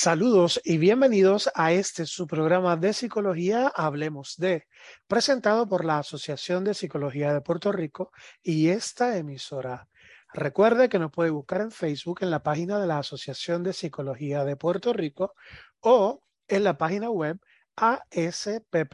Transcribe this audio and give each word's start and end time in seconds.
Saludos 0.00 0.60
y 0.62 0.78
bienvenidos 0.78 1.50
a 1.56 1.72
este 1.72 2.06
su 2.06 2.28
programa 2.28 2.76
de 2.76 2.92
psicología 2.92 3.66
Hablemos 3.66 4.36
de, 4.36 4.68
presentado 5.08 5.68
por 5.68 5.84
la 5.84 5.98
Asociación 5.98 6.62
de 6.62 6.74
Psicología 6.74 7.34
de 7.34 7.40
Puerto 7.40 7.72
Rico 7.72 8.12
y 8.40 8.68
esta 8.68 9.16
emisora. 9.16 9.88
Recuerde 10.32 10.88
que 10.88 11.00
nos 11.00 11.10
puede 11.10 11.30
buscar 11.30 11.62
en 11.62 11.72
Facebook 11.72 12.18
en 12.20 12.30
la 12.30 12.44
página 12.44 12.78
de 12.78 12.86
la 12.86 12.98
Asociación 12.98 13.64
de 13.64 13.72
Psicología 13.72 14.44
de 14.44 14.54
Puerto 14.54 14.92
Rico 14.92 15.34
o 15.80 16.22
en 16.46 16.62
la 16.62 16.78
página 16.78 17.10
web 17.10 17.40
asppr.net 17.74 18.84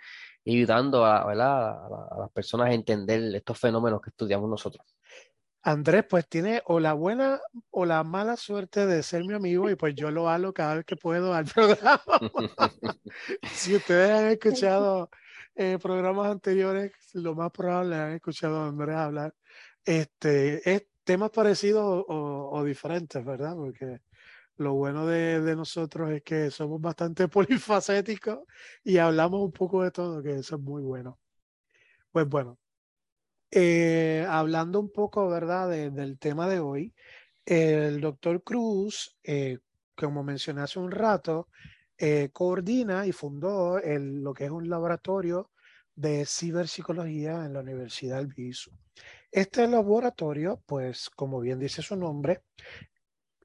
y, 0.45 0.59
ayudando 0.59 1.05
a, 1.05 1.29
a, 1.29 1.35
la, 1.35 1.71
a, 1.73 2.19
las 2.21 2.31
personas 2.31 2.69
a 2.69 2.73
entender 2.73 3.35
estos 3.35 3.59
fenómenos 3.59 4.01
que 4.01 4.11
estudiamos 4.11 4.49
nosotros. 4.49 4.87
Andrés 5.61 6.05
pues 6.09 6.29
tiene 6.29 6.63
o 6.67 6.79
la 6.79 6.93
buena 6.93 7.41
o 7.71 7.85
la 7.85 8.05
mala 8.05 8.37
suerte 8.37 8.87
de 8.87 9.03
ser 9.03 9.25
mi 9.25 9.35
amigo 9.35 9.69
y 9.69 9.75
pues 9.75 9.97
yo 9.97 10.13
lo 10.13 10.29
hablo 10.29 10.55
cada 10.55 10.77
vez 10.77 10.85
que 10.85 10.95
puedo 10.95 11.35
al 11.35 11.45
programa. 11.53 12.01
si 13.51 13.75
ustedes 13.75 14.09
han 14.09 14.27
escuchado 14.29 15.11
eh, 15.57 15.81
programas 15.83 16.31
anteriores, 16.31 16.93
lo 17.15 17.35
más 17.35 17.51
probable 17.51 17.97
han 17.97 18.13
escuchado 18.13 18.61
a 18.61 18.69
Andrés 18.69 18.95
hablar. 18.95 19.35
Este, 19.85 20.73
es 20.73 20.87
temas 21.05 21.31
parecidos 21.31 22.05
o, 22.09 22.65
diferentes, 22.65 23.25
¿verdad? 23.25 23.55
Porque 23.55 24.01
lo 24.57 24.75
bueno 24.75 25.07
de, 25.07 25.55
nosotros 25.57 26.11
es 26.13 26.23
que 26.23 26.51
somos 26.51 26.81
bastante 26.81 27.29
polifacéticos 27.29 28.41
y 28.83 28.99
hablamos 28.99 29.43
un 29.43 29.53
poco 29.53 29.83
de 29.83 29.91
todo, 29.91 30.23
que 30.23 30.37
eso 30.37 30.57
es 30.57 30.63
muy 30.63 30.83
bueno. 30.83 31.19
Pues 32.13 32.29
bueno, 32.29 32.59
eh, 33.51 34.27
hablando 34.29 34.81
un 34.81 34.91
poco, 34.91 35.29
¿verdad?, 35.29 35.69
de, 35.71 35.91
del 35.91 36.19
tema 36.19 36.49
de 36.49 36.61
hoy, 36.61 36.95
el 37.45 38.01
doctor 38.01 38.43
Cruz, 38.43 39.17
eh, 39.23 39.59
como 39.95 40.25
mencioné 40.25 40.63
hace 40.63 40.79
un 40.79 40.91
rato, 40.91 41.49
eh, 41.99 42.31
coordina 42.33 43.07
y 43.07 43.13
fundó 43.13 43.79
lo 43.81 44.35
que 44.35 44.47
es 44.47 44.51
un 44.51 44.69
laboratorio 44.69 45.51
de 45.95 46.27
ciberpsicología 46.27 47.45
en 47.45 47.53
la 47.53 47.61
Universidad 47.61 48.17
del 48.17 48.27
Albizu. 48.27 48.71
Este 49.35 49.67
laboratorio, 49.67 50.63
pues 50.65 51.11
como 51.11 51.41
bien 51.41 51.59
dice 51.59 51.83
su 51.83 51.97
nombre, 51.97 52.43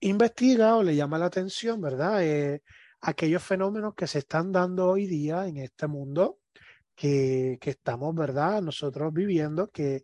investiga 0.01 0.75
o 0.75 0.83
le 0.83 0.95
llama 0.95 1.17
la 1.17 1.25
atención, 1.25 1.81
¿verdad? 1.81 2.23
Eh, 2.23 2.61
aquellos 3.01 3.41
fenómenos 3.41 3.95
que 3.95 4.05
se 4.05 4.19
están 4.19 4.51
dando 4.51 4.87
hoy 4.87 5.07
día 5.07 5.47
en 5.47 5.57
este 5.57 5.87
mundo 5.87 6.37
que, 6.93 7.57
que 7.59 7.71
estamos, 7.71 8.13
¿verdad? 8.13 8.61
Nosotros 8.61 9.11
viviendo, 9.11 9.71
que, 9.71 10.03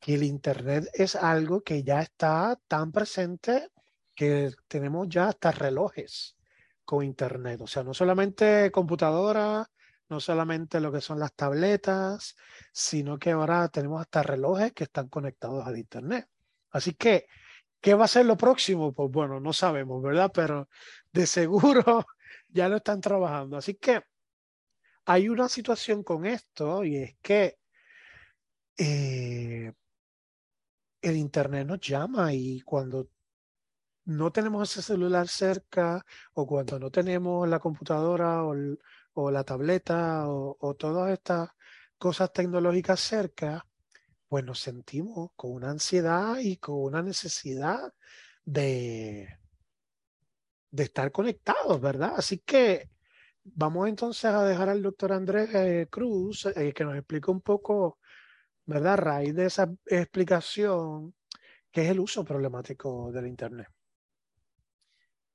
que 0.00 0.14
el 0.14 0.22
Internet 0.22 0.88
es 0.94 1.16
algo 1.16 1.60
que 1.60 1.82
ya 1.82 2.00
está 2.00 2.58
tan 2.66 2.90
presente 2.90 3.68
que 4.14 4.52
tenemos 4.68 5.06
ya 5.10 5.28
hasta 5.28 5.50
relojes 5.50 6.38
con 6.82 7.04
Internet. 7.04 7.60
O 7.60 7.66
sea, 7.66 7.82
no 7.82 7.92
solamente 7.92 8.70
computadoras, 8.70 9.66
no 10.14 10.20
solamente 10.20 10.80
lo 10.80 10.92
que 10.92 11.00
son 11.00 11.18
las 11.18 11.34
tabletas, 11.34 12.36
sino 12.72 13.18
que 13.18 13.32
ahora 13.32 13.68
tenemos 13.68 14.00
hasta 14.00 14.22
relojes 14.22 14.72
que 14.72 14.84
están 14.84 15.08
conectados 15.08 15.66
al 15.66 15.76
Internet. 15.76 16.28
Así 16.70 16.94
que, 16.94 17.26
¿qué 17.80 17.94
va 17.94 18.04
a 18.04 18.08
ser 18.08 18.26
lo 18.26 18.36
próximo? 18.36 18.92
Pues 18.94 19.10
bueno, 19.10 19.40
no 19.40 19.52
sabemos, 19.52 20.00
¿verdad? 20.00 20.30
Pero 20.32 20.68
de 21.12 21.26
seguro 21.26 22.06
ya 22.48 22.68
lo 22.68 22.76
están 22.76 23.00
trabajando. 23.00 23.56
Así 23.56 23.74
que 23.74 24.02
hay 25.04 25.28
una 25.28 25.48
situación 25.48 26.04
con 26.04 26.26
esto 26.26 26.84
y 26.84 26.98
es 26.98 27.16
que 27.20 27.58
eh, 28.78 29.72
el 31.02 31.16
Internet 31.16 31.66
nos 31.66 31.80
llama 31.80 32.32
y 32.32 32.60
cuando 32.60 33.08
no 34.04 34.30
tenemos 34.30 34.70
ese 34.70 34.82
celular 34.82 35.26
cerca 35.26 36.04
o 36.34 36.46
cuando 36.46 36.78
no 36.78 36.90
tenemos 36.92 37.48
la 37.48 37.58
computadora 37.58 38.44
o, 38.44 38.52
el, 38.54 38.78
o 39.14 39.30
la 39.30 39.44
tableta 39.44 40.28
o, 40.28 40.74
todas 40.74 41.12
estas 41.12 41.50
cosas 41.98 42.32
tecnológicas 42.32 43.00
cerca, 43.00 43.66
pues 44.28 44.44
nos 44.44 44.60
sentimos 44.60 45.30
con 45.36 45.52
una 45.52 45.70
ansiedad 45.70 46.38
y 46.38 46.56
con 46.58 46.76
una 46.76 47.02
necesidad 47.02 47.92
de, 48.44 49.28
de 50.70 50.82
estar 50.82 51.12
conectados, 51.12 51.80
¿verdad? 51.80 52.14
Así 52.16 52.38
que 52.38 52.90
vamos 53.44 53.88
entonces 53.88 54.26
a 54.26 54.44
dejar 54.44 54.68
al 54.68 54.82
doctor 54.82 55.12
Andrés 55.12 55.54
eh, 55.54 55.86
Cruz 55.90 56.46
eh, 56.46 56.72
que 56.72 56.84
nos 56.84 56.96
explique 56.96 57.30
un 57.30 57.40
poco, 57.40 57.98
¿verdad? 58.66 58.94
A 58.94 58.96
raíz 58.96 59.34
de 59.34 59.46
esa 59.46 59.72
explicación, 59.86 61.14
qué 61.70 61.82
es 61.82 61.90
el 61.90 62.00
uso 62.00 62.24
problemático 62.24 63.12
del 63.12 63.28
Internet. 63.28 63.68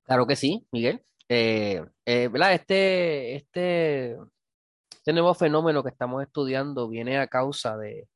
Claro 0.03 0.25
que 0.25 0.35
sí, 0.35 0.67
Miguel. 0.71 1.03
Eh, 1.31 1.85
eh. 2.05 2.29
Este, 2.51 3.35
este, 3.35 4.17
este 4.89 5.13
nuevo 5.13 5.35
fenómeno 5.35 5.83
que 5.83 5.89
estamos 5.89 6.23
estudiando 6.23 6.89
viene 6.89 7.19
a 7.19 7.27
causa 7.27 7.77
de, 7.77 8.07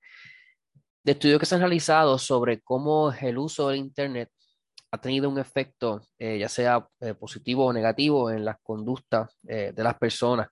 estudios 1.05 1.39
que 1.39 1.45
se 1.45 1.53
han 1.55 1.61
realizado 1.61 2.17
sobre 2.17 2.61
cómo 2.61 3.13
el 3.13 3.37
uso 3.37 3.69
del 3.69 3.77
Internet 3.77 4.29
ha 4.91 4.99
tenido 4.99 5.29
un 5.29 5.37
efecto, 5.37 6.01
eh, 6.17 6.39
ya 6.39 6.49
sea 6.49 6.87
positivo 7.19 7.65
o 7.65 7.73
negativo, 7.73 8.31
en 8.31 8.45
las 8.45 8.57
conductas 8.61 9.37
de 9.41 9.73
las 9.77 9.95
personas. 9.97 10.49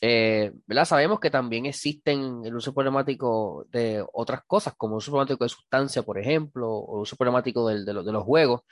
¿verdad? 0.00 0.84
Sabemos 0.84 1.20
que 1.20 1.30
también 1.30 1.66
existen 1.66 2.42
el 2.44 2.54
uso 2.54 2.74
problemático 2.74 3.66
de 3.70 4.04
otras 4.12 4.42
cosas, 4.46 4.74
como 4.76 4.96
el 4.96 4.98
uso 4.98 5.10
problemático 5.10 5.44
de 5.44 5.48
sustancia, 5.48 6.02
por 6.02 6.18
ejemplo, 6.18 6.68
o 6.70 6.96
el 6.96 7.02
uso 7.02 7.16
problemático 7.16 7.68
de, 7.68 7.84
de, 7.84 7.94
de 7.94 8.12
los 8.12 8.24
juegos, 8.24 8.62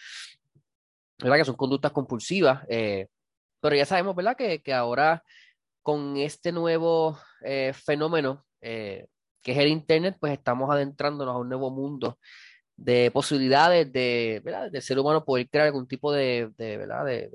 ¿verdad? 1.24 1.38
que 1.38 1.44
son 1.46 1.56
conductas 1.56 1.92
compulsivas, 1.92 2.64
pero 3.60 3.74
ya 3.76 3.86
sabemos 3.86 4.14
¿verdad? 4.14 4.36
Que, 4.36 4.62
que 4.62 4.72
ahora 4.72 5.22
con 5.82 6.16
este 6.16 6.52
nuevo 6.52 7.18
fenómeno, 7.84 8.44
que 8.60 9.08
es 9.52 9.58
el 9.58 9.68
Internet, 9.68 10.16
pues 10.20 10.32
estamos 10.32 10.70
adentrándonos 10.70 11.34
a 11.34 11.38
un 11.38 11.48
nuevo 11.48 11.70
mundo 11.70 12.18
de 12.76 13.10
posibilidades 13.10 13.92
de, 13.92 14.40
¿verdad? 14.44 14.70
ser 14.80 14.98
humano 14.98 15.24
poder 15.24 15.48
crear 15.48 15.66
algún 15.66 15.86
tipo 15.86 16.12
de, 16.12 16.50
¿verdad? 16.58 17.04
de, 17.04 17.28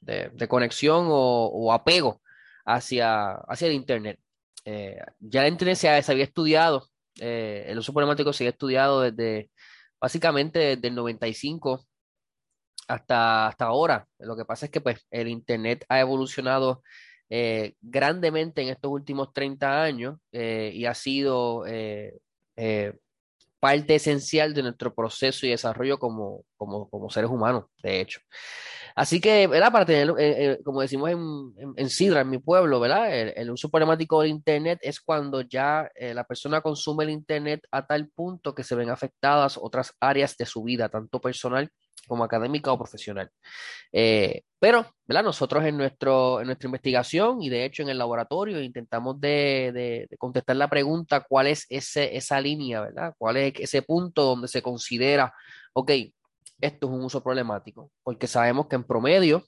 de- 0.00 0.48
conexión 0.48 1.06
o, 1.08 1.72
apego 1.72 2.20
hacia, 2.64 3.32
hacia 3.32 3.68
el 3.68 3.74
Internet. 3.74 4.18
Eh, 4.64 4.98
ya 5.20 5.42
el 5.46 5.52
Internet 5.52 5.76
se, 5.76 5.88
ha- 5.88 6.02
se 6.02 6.12
había 6.12 6.24
estudiado, 6.24 6.88
eh, 7.20 7.64
el 7.68 7.78
uso 7.78 7.92
problemático 7.92 8.32
se 8.32 8.44
había 8.44 8.50
estudiado 8.50 9.00
desde 9.02 9.50
básicamente 10.00 10.58
desde 10.58 10.88
el 10.88 10.94
95 10.94 11.86
hasta, 12.88 13.48
hasta 13.48 13.64
ahora. 13.66 14.06
Lo 14.18 14.36
que 14.36 14.44
pasa 14.44 14.66
es 14.66 14.72
que 14.72 14.80
pues, 14.80 15.06
el 15.10 15.28
Internet 15.28 15.84
ha 15.88 16.00
evolucionado 16.00 16.82
eh, 17.34 17.76
grandemente 17.80 18.60
en 18.60 18.68
estos 18.68 18.90
últimos 18.90 19.32
30 19.32 19.82
años 19.82 20.18
eh, 20.32 20.70
y 20.74 20.84
ha 20.84 20.92
sido 20.92 21.64
eh, 21.66 22.20
parte 23.58 23.94
esencial 23.94 24.52
de 24.52 24.62
nuestro 24.62 24.94
proceso 24.94 25.46
y 25.46 25.48
desarrollo 25.50 25.98
como, 25.98 26.44
como, 26.58 26.90
como 26.90 27.08
seres 27.08 27.30
humanos, 27.30 27.64
de 27.82 28.02
hecho. 28.02 28.20
Así 28.94 29.18
que, 29.18 29.46
¿verdad? 29.46 29.72
Para 29.72 29.86
tener, 29.86 30.60
como 30.62 30.82
decimos 30.82 31.08
en, 31.08 31.54
en, 31.56 31.72
en 31.76 31.88
Sidra, 31.88 32.20
en 32.20 32.28
mi 32.28 32.36
pueblo, 32.36 32.78
¿verdad? 32.80 33.10
El, 33.10 33.50
uso 33.50 33.70
problemático 33.70 34.20
del 34.20 34.30
Internet 34.30 34.80
es 34.82 35.00
cuando 35.00 35.40
ya 35.40 35.90
la 35.98 36.24
persona 36.24 36.60
consume 36.60 37.04
el 37.04 37.10
Internet 37.10 37.66
a 37.70 37.86
tal 37.86 38.10
punto 38.10 38.54
que 38.54 38.64
se 38.64 38.74
ven 38.74 38.90
afectadas 38.90 39.56
otras 39.56 39.94
áreas 40.00 40.36
de 40.36 40.44
su 40.44 40.62
vida, 40.64 40.90
tanto 40.90 41.18
personal 41.18 41.70
como 42.08 42.24
académica 42.24 42.72
o 42.72 42.78
profesional. 42.78 43.30
Eh, 43.92 44.42
pero, 44.58 44.86
¿verdad? 45.06 45.24
Nosotros 45.24 45.64
en, 45.64 45.76
nuestro, 45.76 46.40
en 46.40 46.46
nuestra 46.46 46.66
investigación 46.68 47.42
y 47.42 47.48
de 47.50 47.64
hecho 47.64 47.82
en 47.82 47.88
el 47.90 47.98
laboratorio 47.98 48.60
intentamos 48.62 49.20
de, 49.20 50.06
de- 50.08 50.16
contestar 50.18 50.56
la 50.56 50.68
pregunta 50.70 51.24
cuál 51.28 51.48
es 51.48 51.66
ese, 51.68 52.16
esa 52.16 52.40
línea, 52.40 52.80
¿verdad? 52.82 53.14
¿Cuál 53.18 53.36
es 53.38 53.54
ese 53.58 53.82
punto 53.82 54.22
donde 54.24 54.48
se 54.48 54.62
considera, 54.62 55.32
ok, 55.74 55.90
esto 56.60 56.86
es 56.86 56.92
un 56.92 57.04
uso 57.04 57.22
problemático? 57.22 57.90
Porque 58.02 58.26
sabemos 58.26 58.66
que 58.68 58.76
en 58.76 58.84
promedio 58.84 59.44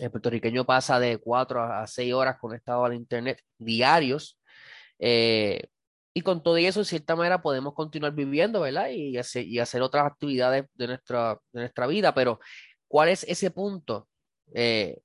el 0.00 0.10
puertorriqueño 0.10 0.64
pasa 0.64 0.98
de 0.98 1.18
4 1.18 1.62
a 1.62 1.86
6 1.86 2.12
horas 2.14 2.36
conectado 2.40 2.84
al 2.84 2.94
Internet 2.94 3.40
diarios. 3.58 4.38
eh, 4.98 5.68
y 6.16 6.22
con 6.22 6.42
todo 6.42 6.56
eso, 6.56 6.80
en 6.80 6.86
cierta 6.86 7.16
manera, 7.16 7.42
podemos 7.42 7.74
continuar 7.74 8.14
viviendo, 8.14 8.60
¿verdad? 8.60 8.88
Y 8.90 9.18
hacer, 9.18 9.44
y 9.46 9.58
hacer 9.58 9.82
otras 9.82 10.06
actividades 10.06 10.66
de 10.74 10.86
nuestra, 10.86 11.40
de 11.52 11.60
nuestra 11.62 11.88
vida, 11.88 12.14
pero 12.14 12.38
¿cuál 12.86 13.08
es 13.08 13.24
ese 13.24 13.50
punto 13.50 14.08
eh, 14.54 15.00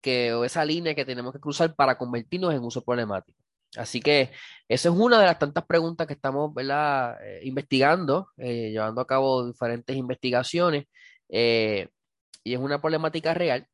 que, 0.00 0.32
o 0.34 0.44
esa 0.44 0.64
línea 0.64 0.96
que 0.96 1.04
tenemos 1.04 1.32
que 1.32 1.40
cruzar 1.40 1.74
para 1.76 1.96
convertirnos 1.96 2.52
en 2.52 2.64
uso 2.64 2.82
problemático? 2.82 3.38
Así 3.76 4.00
que 4.00 4.32
esa 4.66 4.88
es 4.88 4.94
una 4.94 5.20
de 5.20 5.26
las 5.26 5.38
tantas 5.38 5.64
preguntas 5.64 6.06
que 6.08 6.14
estamos, 6.14 6.52
¿verdad? 6.52 7.16
eh, 7.24 7.40
investigando, 7.44 8.30
eh, 8.36 8.70
llevando 8.70 9.00
a 9.00 9.06
cabo 9.06 9.46
diferentes 9.46 9.96
investigaciones, 9.96 10.86
y 11.28 12.54
es 12.54 12.58
una 12.58 12.80
problemática 12.80 13.34
real, 13.34 13.66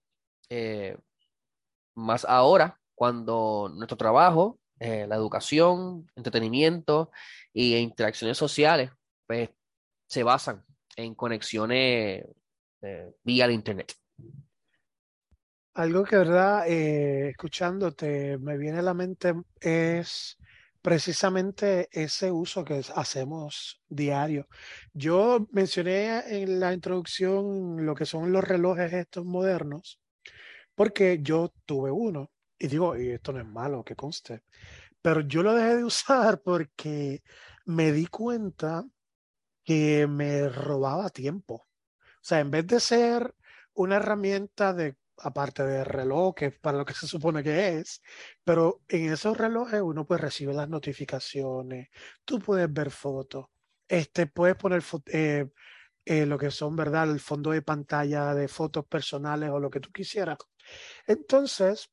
más 1.95 2.25
ahora 2.25 2.79
cuando 2.95 3.71
nuestro 3.75 3.97
trabajo, 3.97 4.59
eh, 4.79 5.07
la 5.07 5.17
educación, 5.17 6.11
entretenimiento 6.17 7.11
y 7.53 7.77
interacciones 7.77 8.37
sociales, 8.37 8.91
pues 9.27 9.51
se 10.07 10.23
basan 10.23 10.65
en 10.97 11.15
conexiones 11.15 12.25
eh, 12.83 13.13
vía 13.23 13.47
el 13.47 13.53
Internet. 13.53 13.95
Algo 15.75 16.05
que, 16.05 16.17
verdad, 16.17 16.69
eh, 16.69 17.31
escuchándote, 17.31 18.39
me 18.39 18.57
viene 18.57 18.79
a 18.79 18.83
la 18.83 18.95
mente 18.95 19.35
es 19.61 20.39
precisamente 20.85 21.89
ese 21.91 22.31
uso 22.31 22.63
que 22.63 22.83
hacemos 22.95 23.83
diario. 23.89 24.47
Yo 24.93 25.49
mencioné 25.51 26.43
en 26.43 26.61
la 26.61 26.75
introducción 26.75 27.85
lo 27.87 27.95
que 27.95 28.05
son 28.05 28.31
los 28.33 28.45
relojes 28.45 28.93
estos 28.93 29.25
modernos, 29.25 29.99
porque 30.75 31.21
yo 31.23 31.53
tuve 31.65 31.91
uno, 31.91 32.31
y 32.59 32.69
digo, 32.69 32.97
y 32.97 33.11
esto 33.11 33.33
no 33.33 33.41
es 33.41 33.47
malo, 33.47 33.85
que 33.85 33.97
conste, 33.97 34.43
pero 35.03 35.21
yo 35.23 35.43
lo 35.43 35.55
dejé 35.55 35.77
de 35.77 35.85
usar 35.85 36.41
porque 36.43 37.23
me 37.67 37.93
di 37.93 38.07
cuenta 38.07 38.85
que 39.65 40.07
me 40.07 40.49
robaba 40.49 41.11
tiempo. 41.11 41.67
O 41.97 42.27
sea, 42.27 42.41
en 42.41 42.51
vez 42.51 42.67
de 42.67 42.81
ser 42.81 43.35
una 43.75 43.97
herramienta 43.97 44.73
de, 44.73 44.97
aparte 45.19 45.65
de 45.65 45.85
reloj, 45.85 46.35
que 46.35 46.51
para 46.51 46.79
lo 46.79 46.85
que 46.85 46.95
se 46.95 47.07
supone 47.07 47.43
que 47.43 47.79
es, 47.79 48.03
pero 48.45 48.83
en 48.89 49.13
esos 49.13 49.37
relojes 49.37 49.83
uno 49.83 50.07
pues 50.07 50.21
recibe 50.21 50.55
las 50.55 50.69
notificaciones, 50.69 51.89
tú 52.25 52.41
puedes 52.41 52.73
ver 52.73 52.91
fotos, 52.91 53.47
este, 53.89 54.27
puedes 54.27 54.57
poner 54.57 54.83
eh, 55.07 55.49
eh, 56.05 56.27
lo 56.27 56.39
que 56.39 56.51
son, 56.51 56.77
¿verdad? 56.77 57.11
El 57.11 57.21
fondo 57.21 57.51
de 57.51 57.63
pantalla 57.63 58.35
de 58.35 58.49
fotos 58.49 58.87
personales 58.87 59.51
o 59.51 59.59
lo 59.61 59.71
que 59.71 59.81
tú 59.81 59.91
quisieras. 59.93 60.39
Entonces, 61.07 61.91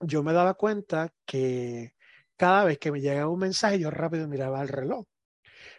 yo 0.00 0.22
me 0.22 0.32
daba 0.32 0.54
cuenta 0.54 1.12
que 1.26 1.94
cada 2.36 2.64
vez 2.64 2.78
que 2.78 2.90
me 2.92 3.00
llegaba 3.00 3.30
un 3.30 3.38
mensaje, 3.38 3.78
yo 3.78 3.90
rápido 3.90 4.26
miraba 4.28 4.62
el 4.62 4.68
reloj. 4.68 5.06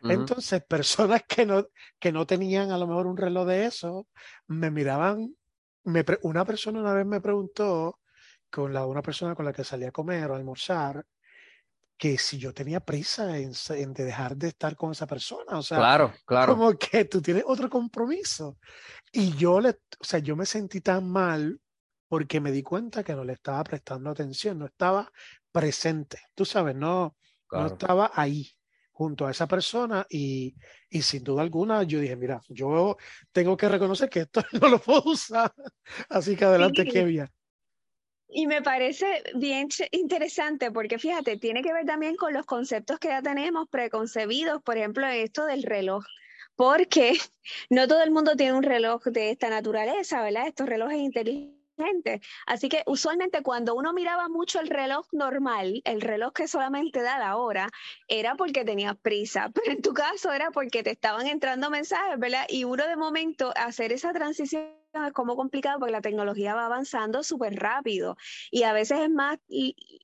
Entonces, 0.04 0.64
personas 0.68 1.24
que 1.28 1.46
no, 1.46 1.68
que 2.00 2.12
no 2.12 2.26
tenían 2.26 2.72
a 2.72 2.78
lo 2.78 2.88
mejor 2.88 3.08
un 3.08 3.18
reloj 3.18 3.48
de 3.48 3.66
eso, 3.66 4.08
me 4.48 4.72
miraban. 4.72 5.36
Me 5.84 6.06
una 6.22 6.46
persona 6.46 6.80
una 6.80 6.94
vez 6.94 7.06
me 7.06 7.22
preguntó, 7.22 8.00
con 8.52 8.74
la, 8.74 8.86
una 8.86 9.02
persona 9.02 9.34
con 9.34 9.46
la 9.46 9.54
que 9.54 9.64
salí 9.64 9.86
a 9.86 9.92
comer 9.92 10.30
o 10.30 10.34
a 10.36 10.38
almorzar, 10.38 11.04
que 11.98 12.18
si 12.18 12.38
yo 12.40 12.52
tenía 12.52 12.80
prisa 12.80 13.38
en 13.38 13.54
de 13.94 14.04
dejar 14.04 14.36
de 14.36 14.50
estar 14.50 14.76
con 14.76 14.92
esa 14.92 15.06
persona. 15.08 15.60
O 15.60 15.62
sea, 15.62 15.78
Claro, 15.78 16.14
claro. 16.26 16.56
como 16.56 16.74
que 16.74 17.06
tú 17.06 17.22
tienes 17.22 17.44
otro 17.46 17.70
compromiso. 17.70 18.58
Y 19.12 19.36
yo 19.36 19.62
le, 19.62 19.70
o 19.70 20.04
sea, 20.04 20.20
yo 20.20 20.36
me 20.36 20.48
sentí 20.48 20.82
tan 20.82 21.08
mal 21.08 21.61
porque 22.12 22.42
me 22.42 22.52
di 22.52 22.62
cuenta 22.62 23.06
que 23.06 23.16
no 23.16 23.24
le 23.24 23.31
estaba 23.31 23.63
prestando 23.63 24.10
atención, 24.10 24.60
no 24.60 24.66
estaba 24.66 25.10
presente. 25.50 26.19
Tú 26.36 26.44
sabes, 26.44 26.75
no, 26.75 27.16
no 27.54 27.68
estaba 27.68 28.12
ahí 28.13 28.52
junto 28.92 29.25
a 29.25 29.31
esa 29.31 29.48
persona 29.48 30.06
y, 30.10 30.54
y 30.90 31.04
sin 31.04 31.24
duda 31.24 31.42
alguna 31.42 31.84
yo 31.84 32.02
dije, 32.02 32.18
mira, 32.18 32.42
yo 32.50 32.98
tengo 33.31 33.56
que 33.56 33.69
reconocer 33.69 34.10
que 34.10 34.19
esto 34.19 34.44
no 34.62 34.68
lo 34.68 34.80
puedo 34.80 35.04
usar. 35.06 35.54
Así 36.10 36.36
que 36.36 36.44
adelante, 36.44 36.84
Sí. 36.84 36.92
Kevin. 36.92 37.28
Y 38.28 38.46
me 38.46 38.62
parece 38.62 39.24
bien 39.36 39.69
interesante 39.92 40.69
porque 40.69 41.00
fíjate, 41.00 41.38
tiene 41.38 41.62
que 41.62 41.72
ver 41.72 41.86
también 41.86 42.18
con 42.18 42.34
los 42.34 42.46
conceptos 42.46 43.00
que 43.00 43.08
ya 43.08 43.22
tenemos 43.22 43.69
preconcebidos, 43.69 44.62
por 44.63 44.78
ejemplo, 44.78 45.08
esto 45.08 45.46
del 45.46 45.63
reloj, 45.63 46.04
porque 46.58 47.13
no 47.69 47.88
todo 47.88 48.04
el 48.04 48.12
mundo 48.12 48.36
tiene 48.36 48.52
un 48.52 48.63
reloj 48.63 49.02
de 49.06 49.30
esta 49.30 49.50
naturaleza, 49.50 50.22
¿verdad? 50.22 50.50
Estos 50.50 50.68
relojes 50.68 50.98
inteligentes. 50.98 51.61
Así 52.46 52.70
que 52.70 52.84
usualmente 52.86 53.42
cuando 53.42 53.76
uno 53.76 53.94
miraba 53.94 54.30
mucho 54.30 54.60
el 54.60 54.68
reloj 54.68 55.08
normal, 55.12 55.82
el 55.86 56.02
reloj 56.02 56.34
que 56.34 56.48
solamente 56.48 57.02
da 57.02 57.20
la 57.20 57.38
hora, 57.38 57.70
era 58.08 58.36
porque 58.36 58.66
tenías 58.66 58.96
prisa, 58.98 59.52
pero 59.54 59.72
en 59.72 59.82
tu 59.82 59.94
caso 59.94 60.32
era 60.32 60.52
porque 60.52 60.84
te 60.84 60.92
estaban 60.92 61.28
entrando 61.28 61.70
mensajes, 61.70 62.20
¿verdad? 62.20 62.46
Y 62.50 62.64
uno 62.64 62.88
de 62.88 62.96
momento 62.96 63.52
hacer 63.56 63.92
esa 63.92 64.14
transición 64.14 64.82
es 64.94 65.14
como 65.14 65.36
complicado 65.36 65.80
porque 65.80 65.94
la 65.94 66.02
tecnología 66.02 66.54
va 66.54 66.66
avanzando 66.66 67.24
súper 67.24 67.56
rápido 67.56 68.18
y 68.50 68.64
a 68.64 68.74
veces 68.74 69.00
es 69.00 69.10
más 69.10 69.38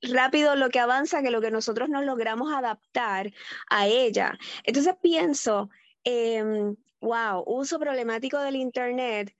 rápido 0.02 0.56
lo 0.56 0.70
que 0.70 0.80
avanza 0.80 1.22
que 1.22 1.30
lo 1.30 1.40
que 1.40 1.50
nosotros 1.50 1.88
nos 1.88 2.04
logramos 2.04 2.52
adaptar 2.52 3.30
a 3.68 3.86
ella. 3.86 4.38
Entonces 4.64 4.94
pienso, 5.02 5.68
em, 6.04 6.76
wow, 7.00 7.42
uso 7.46 7.78
problemático 7.78 8.38
del 8.38 8.56
Internet, 8.56 9.34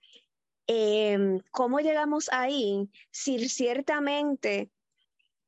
em, 0.69 1.39
¿cómo 1.51 1.79
llegamos 1.81 2.29
ahí 2.31 2.89
si 3.11 3.49
ciertamente 3.49 4.71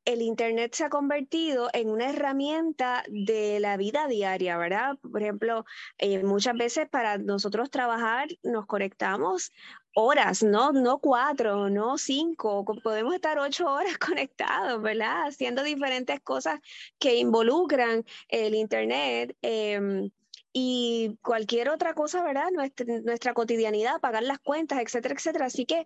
el 0.06 0.22
Internet 0.24 0.74
se 0.74 0.84
ha 0.86 0.90
convertido 0.90 1.70
en 1.74 1.90
una 1.90 2.10
herramienta 2.10 3.04
de 3.08 3.60
la 3.60 3.78
vida 3.78 4.08
diaria, 4.08 4.58
¿verdad? 4.58 4.98
Por 5.00 5.22
ejemplo, 5.22 5.66
eh, 6.00 6.24
muchas 6.24 6.56
veces 6.58 6.90
para 6.90 7.20
nosotros 7.20 7.70
trabajar 7.70 8.28
nos 8.44 8.66
conectamos 8.66 9.52
horas, 9.94 10.42
no, 10.44 10.72
no 10.72 11.00
cuatro, 11.00 11.70
no 11.70 11.98
cinco, 12.00 12.66
co- 12.66 12.76
podemos 12.82 13.14
estar 13.14 13.38
ocho 13.40 13.68
horas 13.72 13.98
conectados, 14.00 14.82
¿verdad? 14.82 15.28
Haciendo 15.28 15.64
diferentes 15.64 16.20
cosas 16.22 16.60
que 17.00 17.18
involucran 17.18 18.04
el 18.30 18.56
Internet. 18.56 19.38
em, 19.44 20.10
y 20.54 21.18
cualquier 21.22 21.70
otra 21.70 21.94
cosa, 21.94 22.24
¿verdad? 22.24 22.50
Nuestra, 22.52 22.86
nuestra 23.04 23.34
cotidianidad, 23.34 24.02
pagar 24.02 24.24
las 24.24 24.40
cuentas, 24.40 24.80
etcétera, 24.82 25.16
etcétera. 25.16 25.46
Así 25.46 25.66
que 25.66 25.86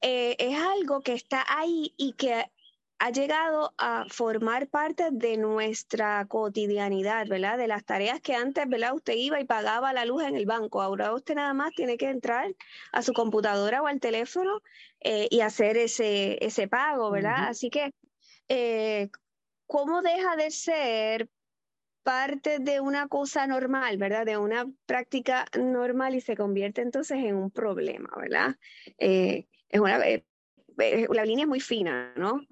eh, 0.00 0.36
es 0.38 0.58
algo 0.58 1.00
que 1.00 1.14
está 1.14 1.44
ahí 1.48 1.94
y 1.96 2.12
que 2.12 2.44
ha 2.98 3.10
llegado 3.10 3.74
a 3.76 4.06
formar 4.08 4.68
parte 4.68 5.08
de 5.10 5.36
nuestra 5.36 6.24
cotidianidad, 6.26 7.26
¿verdad? 7.26 7.58
De 7.58 7.66
las 7.66 7.84
tareas 7.84 8.20
que 8.20 8.34
antes, 8.34 8.68
¿verdad? 8.68 8.94
Usted 8.94 9.14
iba 9.14 9.40
y 9.40 9.44
pagaba 9.44 9.92
la 9.92 10.04
luz 10.04 10.22
en 10.22 10.36
el 10.36 10.46
banco. 10.46 10.80
Ahora 10.80 11.12
usted 11.12 11.34
nada 11.34 11.52
más 11.54 11.72
tiene 11.74 11.96
que 11.96 12.08
entrar 12.08 12.54
a 12.92 13.02
su 13.02 13.12
computadora 13.12 13.82
o 13.82 13.86
al 13.86 14.00
teléfono 14.00 14.62
eh, 15.00 15.26
y 15.30 15.40
hacer 15.40 15.76
ese, 15.76 16.38
ese 16.44 16.68
pago, 16.68 17.10
¿verdad? 17.10 17.48
Así 17.48 17.68
que, 17.68 17.92
eh, 18.48 19.10
¿cómo 19.66 20.00
deja 20.00 20.36
de 20.36 20.50
ser 20.50 21.28
parte 22.04 22.60
de 22.60 22.80
una 22.80 23.08
cosa 23.08 23.46
normal, 23.48 23.98
¿verdad? 23.98 24.26
De 24.26 24.38
una 24.38 24.66
práctica 24.86 25.46
normal 25.58 26.14
y 26.14 26.20
se 26.22 26.36
convierte 26.36 26.82
entonces 26.82 27.18
en 27.18 27.36
un 27.36 27.50
problema, 27.50 28.10
¿verdad? 28.16 28.56
Eh, 28.98 29.48
es 29.70 29.80
una, 29.80 29.98
eh, 30.08 30.24
eh, 30.78 31.06
la 31.12 31.24
línea 31.24 31.44
es 31.44 31.48
muy 31.48 31.60
fina, 31.60 32.14
¿no? 32.16 32.42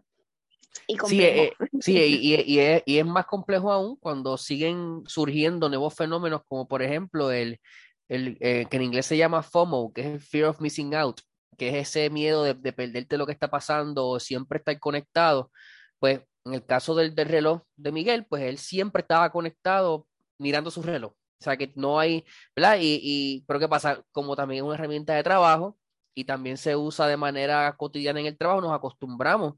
Y 0.88 0.96
Sí, 1.04 1.20
complejo. 1.20 1.44
eh, 1.50 1.52
sí, 1.80 1.94
y, 1.96 2.34
y- 2.34 2.42
y 2.46 2.58
es, 2.60 2.82
y 2.86 2.98
es 2.98 3.06
más 3.06 3.26
complejo 3.26 3.72
aún 3.72 3.96
cuando 3.96 4.36
siguen 4.38 5.02
surgiendo 5.06 5.68
nuevos 5.68 5.94
fenómenos 5.94 6.42
como 6.48 6.66
por 6.68 6.82
ejemplo 6.82 7.30
el, 7.30 7.60
el 8.08 8.38
que 8.38 8.68
en 8.70 8.82
inglés 8.82 9.06
se 9.06 9.16
llama 9.16 9.42
FOMO, 9.42 9.92
que 9.92 10.02
es 10.02 10.06
el 10.08 10.20
Fear 10.20 10.46
of 10.50 10.60
Missing 10.60 10.94
Out, 10.94 11.20
que 11.58 11.68
es 11.70 11.88
ese 11.88 12.10
miedo 12.10 12.44
de, 12.44 12.54
de 12.54 12.72
perderte 12.72 13.16
lo 13.18 13.26
que 13.26 13.32
está 13.32 13.48
pasando 13.50 14.06
o 14.08 14.20
siempre 14.20 14.58
estar 14.58 14.78
conectado. 14.80 15.50
Pues 15.98 16.20
en 16.44 16.54
el 16.54 16.64
caso 16.64 16.94
del, 16.94 17.14
del 17.14 17.28
reloj 17.28 17.62
de 17.76 17.92
Miguel, 17.92 18.26
pues 18.26 18.42
él 18.42 18.58
siempre 18.58 19.02
estaba 19.02 19.30
conectado 19.30 20.06
mirando 20.38 20.70
su 20.70 20.82
reloj. 20.82 21.12
O 21.12 21.44
sea 21.44 21.56
que 21.56 21.72
no 21.74 21.98
hay, 21.98 22.24
¿verdad? 22.54 22.78
Y, 22.80 23.00
y 23.02 23.44
pero 23.46 23.58
¿qué 23.58 23.68
pasa? 23.68 24.04
Como 24.12 24.36
también 24.36 24.58
es 24.64 24.66
una 24.66 24.74
herramienta 24.74 25.14
de 25.14 25.22
trabajo 25.22 25.76
y 26.14 26.24
también 26.24 26.56
se 26.56 26.76
usa 26.76 27.06
de 27.06 27.16
manera 27.16 27.76
cotidiana 27.76 28.20
en 28.20 28.26
el 28.26 28.38
trabajo, 28.38 28.60
nos 28.60 28.72
acostumbramos 28.72 29.54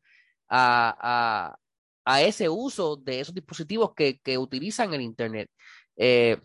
a, 0.49 0.97
a, 1.01 1.59
a 2.05 2.23
ese 2.23 2.49
uso 2.49 2.97
de 2.97 3.21
esos 3.21 3.35
dispositivos 3.35 3.93
que, 3.95 4.21
que 4.21 4.39
utilizan 4.39 4.95
el 4.95 5.03
Internet. 5.03 5.51
Eh, 5.97 6.41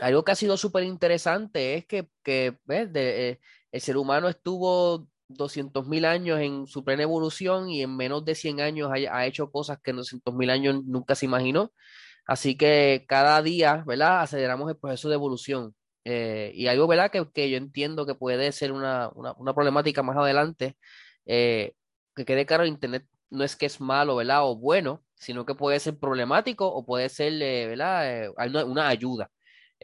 algo 0.00 0.24
que 0.24 0.32
ha 0.32 0.36
sido 0.36 0.56
súper 0.56 0.84
interesante 0.84 1.74
es 1.74 1.86
que, 1.86 2.08
que. 2.22 2.58
De, 2.66 3.30
eh, 3.30 3.40
el 3.72 3.80
ser 3.80 3.96
humano 3.96 4.28
estuvo 4.28 5.08
200.000 5.28 6.04
años 6.04 6.40
en 6.40 6.66
su 6.66 6.84
plena 6.84 7.02
evolución 7.04 7.70
y 7.70 7.82
en 7.82 7.96
menos 7.96 8.24
de 8.24 8.34
100 8.34 8.60
años 8.60 8.90
ha, 8.92 9.26
hecho 9.26 9.50
cosas 9.50 9.78
que 9.82 9.90
en 9.92 9.98
200.000 9.98 10.50
años 10.50 10.84
nunca 10.84 11.14
se 11.14 11.26
imaginó. 11.26 11.72
Así 12.26 12.56
que 12.56 13.04
cada 13.08 13.42
día, 13.42 13.84
¿verdad? 13.86 14.22
Aceleramos 14.22 14.70
el 14.70 14.76
proceso 14.78 15.08
de 15.08 15.14
evolución. 15.16 15.74
Eh, 16.04 16.52
y 16.54 16.66
algo, 16.68 16.86
¿verdad? 16.86 17.10
Que, 17.10 17.30
que 17.32 17.50
yo 17.50 17.56
entiendo 17.56 18.06
que 18.06 18.14
puede 18.14 18.52
ser 18.52 18.72
una, 18.72 19.10
una, 19.14 19.32
una 19.38 19.54
problemática 19.54 20.02
más 20.02 20.16
adelante. 20.16 20.76
eh, 21.26 21.74
que 22.14 22.24
quede 22.24 22.46
claro, 22.46 22.66
Internet 22.66 23.06
no 23.30 23.44
es 23.44 23.56
que 23.56 23.66
es 23.66 23.80
malo, 23.80 24.16
¿verdad? 24.16 24.44
O 24.48 24.56
bueno, 24.56 25.04
sino 25.14 25.44
que 25.46 25.54
puede 25.54 25.80
ser 25.80 25.98
problemático 25.98 26.66
o 26.68 26.84
puede 26.86 27.08
ser, 27.08 27.34
eh, 27.42 27.66
¿verdad? 27.68 28.30
Una 28.66 28.88
ayuda. 28.88 29.30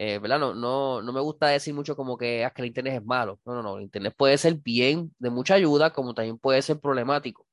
Eh. 0.03 0.19
No, 0.19 0.55
no, 0.55 1.01
no 1.03 1.13
me 1.13 1.21
gusta 1.21 1.47
decir 1.47 1.75
mucho 1.75 1.95
como 1.95 2.17
que, 2.17 2.43
ah, 2.43 2.49
que 2.51 2.63
el 2.63 2.69
Internet 2.69 2.95
es 2.95 3.05
malo. 3.05 3.39
No, 3.45 3.53
no, 3.53 3.61
no. 3.61 3.77
El 3.77 3.83
Internet 3.83 4.15
puede 4.17 4.35
ser 4.39 4.55
bien, 4.55 5.13
de 5.19 5.29
mucha 5.29 5.53
ayuda, 5.55 5.93
como 5.93 6.15
también 6.15 6.39
puede 6.39 6.61
ser 6.63 6.79
problemático. 6.79 7.45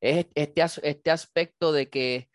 Es 0.00 0.26
este, 0.34 0.62
este 0.82 1.10
aspecto 1.10 1.72
de 1.72 1.88
que 1.90 2.28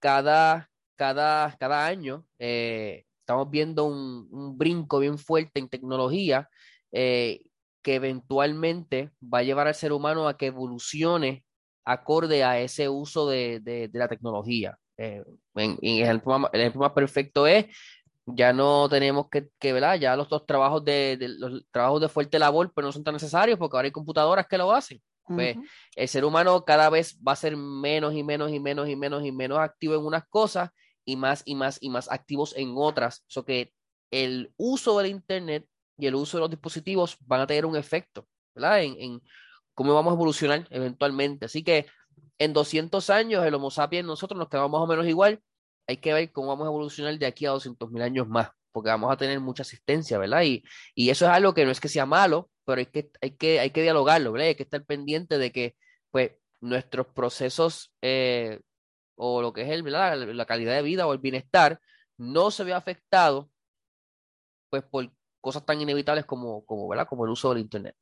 cada, 0.00 0.70
cada, 0.96 1.56
cada 1.58 1.86
año 1.86 2.26
eh, 2.38 3.04
estamos 3.20 3.50
viendo 3.50 3.84
un, 3.86 4.56
brinco 4.58 4.98
bien 5.00 5.18
fuerte 5.18 5.60
en 5.60 5.68
tecnología 5.68 6.48
eh, 6.92 7.42
que 7.82 7.96
eventualmente 7.96 9.12
va 9.22 9.38
a 9.40 9.42
llevar 9.42 9.66
al 9.68 9.74
ser 9.74 9.92
humano 9.92 10.28
a 10.28 10.36
que 10.38 10.46
evolucione 10.46 11.44
acorde 11.84 12.44
a 12.44 12.60
ese 12.60 12.88
uso 12.88 13.28
de- 13.28 13.60
de 13.60 13.90
la 13.92 14.08
tecnología. 14.08 14.78
Eh, 15.02 15.24
en, 15.54 15.78
en 15.80 15.96
el 15.96 16.02
ejemplo, 16.02 16.38
más- 16.38 16.50
el 16.52 16.60
ejemplo 16.60 16.82
más 16.82 16.92
perfecto 16.92 17.46
es, 17.46 17.66
ya 18.26 18.52
no 18.52 18.86
tenemos 18.88 19.28
que, 19.30 19.48
que 19.58 19.72
¿verdad? 19.72 19.96
Ya 19.98 20.14
los 20.14 20.28
dos 20.28 20.44
trabajos 20.46 20.84
de, 20.84 21.16
de- 21.16 21.28
los 21.30 21.64
trabajos 21.70 22.00
de 22.02 22.08
fuerte 22.08 22.38
labor 22.38 22.70
pues 22.74 22.84
no 22.84 22.92
son 22.92 23.02
tan 23.02 23.14
necesarios 23.14 23.58
porque 23.58 23.76
ahora 23.76 23.86
hay 23.86 23.92
computadoras 23.92 24.46
que 24.46 24.58
lo 24.58 24.72
hacen. 24.72 25.00
Pues, 25.26 25.56
Ujú. 25.56 25.64
el 25.96 26.08
ser 26.08 26.24
humano 26.24 26.64
cada 26.64 26.90
vez 26.90 27.16
va 27.26 27.32
a 27.32 27.36
ser 27.36 27.56
menos 27.56 28.14
y 28.14 28.22
menos 28.22 28.50
y 28.52 28.60
menos 28.60 28.88
y 28.88 28.96
menos 28.96 29.24
y 29.24 29.32
menos 29.32 29.58
activo 29.58 29.94
en 29.94 30.04
unas 30.04 30.24
cosas 30.28 30.70
y 31.04 31.16
más 31.16 31.42
y 31.46 31.54
más 31.54 31.78
y 31.80 31.88
más 31.88 32.10
activos 32.10 32.54
en 32.56 32.72
otras. 32.76 33.24
Eso 33.28 33.44
que 33.44 33.72
el 34.10 34.52
uso 34.56 34.98
del 34.98 35.06
Internet 35.10 35.66
y 35.96 36.06
el 36.06 36.14
uso 36.16 36.36
de 36.36 36.40
los 36.42 36.50
dispositivos 36.50 37.16
van 37.20 37.40
a 37.42 37.46
tener 37.46 37.64
un 37.64 37.76
efecto, 37.76 38.26
¿verdad? 38.54 38.82
En, 38.82 38.96
en 39.00 39.22
cómo 39.72 39.94
vamos 39.94 40.10
a 40.10 40.14
evolucionar 40.14 40.66
eventualmente. 40.70 41.46
Así 41.46 41.62
que 41.62 41.86
en 42.38 42.52
200 42.52 43.10
años 43.10 43.44
el 43.44 43.54
Homo 43.54 43.70
sapiens 43.70 44.06
nosotros 44.06 44.38
nos 44.38 44.48
quedamos 44.48 44.70
más 44.70 44.80
o 44.80 44.86
menos 44.86 45.06
igual. 45.06 45.40
Hay 45.86 45.98
que 45.98 46.12
ver 46.12 46.32
cómo 46.32 46.48
vamos 46.48 46.66
a 46.66 46.68
evolucionar 46.68 47.18
de 47.18 47.26
aquí 47.26 47.46
a 47.46 47.50
200 47.50 47.90
mil 47.90 48.02
años 48.02 48.28
más, 48.28 48.50
porque 48.72 48.90
vamos 48.90 49.12
a 49.12 49.16
tener 49.16 49.40
mucha 49.40 49.62
asistencia, 49.62 50.18
¿verdad? 50.18 50.42
Y, 50.42 50.62
y 50.94 51.10
eso 51.10 51.26
es 51.26 51.30
algo 51.32 51.54
que 51.54 51.64
no 51.64 51.70
es 51.70 51.80
que 51.80 51.88
sea 51.88 52.06
malo, 52.06 52.50
pero 52.64 52.80
hay 52.80 52.86
que, 52.86 53.10
hay 53.20 53.36
que, 53.36 53.60
hay 53.60 53.70
que 53.70 53.82
dialogarlo, 53.82 54.32
¿verdad? 54.32 54.48
Hay 54.48 54.54
que 54.54 54.62
estar 54.62 54.84
pendiente 54.84 55.38
de 55.38 55.52
que, 55.52 55.76
pues, 56.10 56.32
nuestros 56.60 57.06
procesos 57.08 57.92
eh, 58.02 58.60
o 59.16 59.42
lo 59.42 59.52
que 59.52 59.62
es 59.62 59.70
el, 59.70 59.82
¿verdad? 59.82 60.16
La, 60.16 60.46
calidad 60.46 60.74
de 60.76 60.82
vida 60.82 61.06
o 61.06 61.12
el 61.12 61.18
bienestar 61.18 61.80
no 62.16 62.50
se 62.50 62.64
vea 62.64 62.76
afectado, 62.76 63.50
pues, 64.70 64.82
por 64.84 65.10
cosas 65.40 65.64
tan 65.64 65.80
inevitables 65.80 66.24
como, 66.26 66.64
como, 66.64 66.88
¿verdad? 66.88 67.08
Como 67.08 67.24
el 67.24 67.30
uso 67.30 67.50
del 67.50 67.62
Internet. 67.62 67.96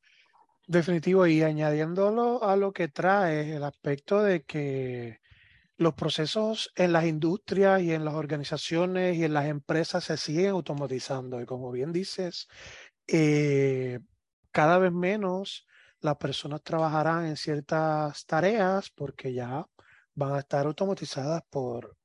Definitivo, 0.69 1.25
y 1.25 1.41
añadiéndolo 1.41 2.43
a 2.43 2.55
lo 2.55 2.71
que 2.73 2.89
trae 2.89 3.55
el 3.55 3.63
aspecto 3.63 4.21
de 4.21 4.43
que 4.43 5.19
los 5.77 5.95
procesos 5.95 6.71
en 6.75 6.93
las 6.93 7.05
industrias 7.05 7.81
y 7.81 7.91
en 7.93 8.05
las 8.05 8.13
organizaciones 8.13 9.17
y 9.17 9.23
en 9.25 9.33
las 9.33 9.47
empresas 9.47 10.03
se 10.03 10.17
siguen 10.17 10.49
automatizando. 10.51 11.41
Y 11.41 11.47
como 11.47 11.71
bien 11.71 11.91
dices, 11.91 12.47
eh, 13.07 13.99
cada 14.51 14.77
vez 14.79 14.91
menos 14.91 15.65
las 16.01 16.17
personas 16.17 16.61
trabajarán 16.63 17.25
en 17.25 17.37
ciertas 17.37 18.25
tareas 18.27 18.91
porque 18.91 19.33
ya 19.33 19.65
van 20.15 20.35
a 20.35 20.39
estar 20.39 20.67
automatizadas 20.67 21.41
por, 21.49 21.97